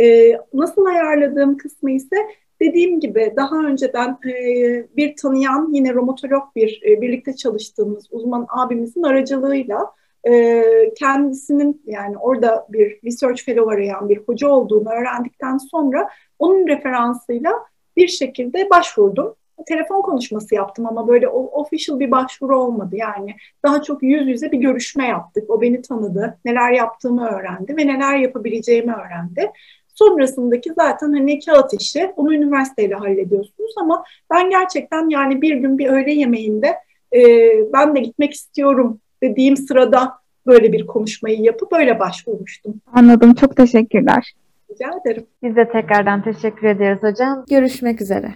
E, 0.00 0.32
nasıl 0.54 0.84
ayarladığım 0.84 1.56
kısmı 1.56 1.90
ise 1.90 2.16
Dediğim 2.60 3.00
gibi 3.00 3.32
daha 3.36 3.56
önceden 3.56 4.18
e, 4.28 4.96
bir 4.96 5.16
tanıyan 5.16 5.72
yine 5.72 5.94
romatolog 5.94 6.42
bir 6.56 6.82
e, 6.86 7.00
birlikte 7.00 7.36
çalıştığımız 7.36 8.08
uzman 8.10 8.46
abimizin 8.48 9.02
aracılığıyla 9.02 9.92
e, 10.28 10.64
kendisinin 10.98 11.82
yani 11.86 12.18
orada 12.18 12.66
bir 12.68 12.98
research 13.04 13.44
fellow 13.44 13.74
arayan 13.74 14.08
bir 14.08 14.18
hoca 14.18 14.48
olduğunu 14.48 14.88
öğrendikten 14.88 15.58
sonra 15.58 16.08
onun 16.38 16.68
referansıyla 16.68 17.52
bir 17.96 18.08
şekilde 18.08 18.70
başvurdum. 18.70 19.34
Telefon 19.66 20.02
konuşması 20.02 20.54
yaptım 20.54 20.86
ama 20.86 21.08
böyle 21.08 21.28
official 21.28 22.00
bir 22.00 22.10
başvuru 22.10 22.60
olmadı. 22.60 22.96
Yani 22.96 23.34
daha 23.64 23.82
çok 23.82 24.02
yüz 24.02 24.28
yüze 24.28 24.52
bir 24.52 24.58
görüşme 24.58 25.06
yaptık. 25.08 25.50
O 25.50 25.60
beni 25.60 25.82
tanıdı, 25.82 26.38
neler 26.44 26.72
yaptığımı 26.72 27.28
öğrendi 27.28 27.76
ve 27.76 27.86
neler 27.86 28.18
yapabileceğimi 28.18 28.92
öğrendi. 28.92 29.50
Sonrasındaki 29.98 30.72
zaten 30.78 31.12
hani 31.12 31.40
kağıt 31.40 31.80
işi 31.80 32.12
onu 32.16 32.34
üniversiteyle 32.34 32.94
hallediyorsunuz 32.94 33.74
ama 33.80 34.04
ben 34.32 34.50
gerçekten 34.50 35.08
yani 35.08 35.42
bir 35.42 35.56
gün 35.56 35.78
bir 35.78 35.86
öğle 35.86 36.12
yemeğinde 36.12 36.74
e, 37.12 37.20
ben 37.72 37.96
de 37.96 38.00
gitmek 38.00 38.32
istiyorum 38.32 39.00
dediğim 39.22 39.56
sırada 39.56 40.12
böyle 40.46 40.72
bir 40.72 40.86
konuşmayı 40.86 41.40
yapıp 41.40 41.72
öyle 41.72 42.00
başvurmuştum. 42.00 42.74
Anladım. 42.92 43.34
Çok 43.34 43.56
teşekkürler. 43.56 44.34
Rica 44.70 44.90
ederim. 45.00 45.26
Biz 45.42 45.56
de 45.56 45.68
tekrardan 45.68 46.22
teşekkür 46.22 46.66
ediyoruz 46.66 47.02
hocam. 47.02 47.44
Görüşmek 47.50 48.00
üzere. 48.00 48.34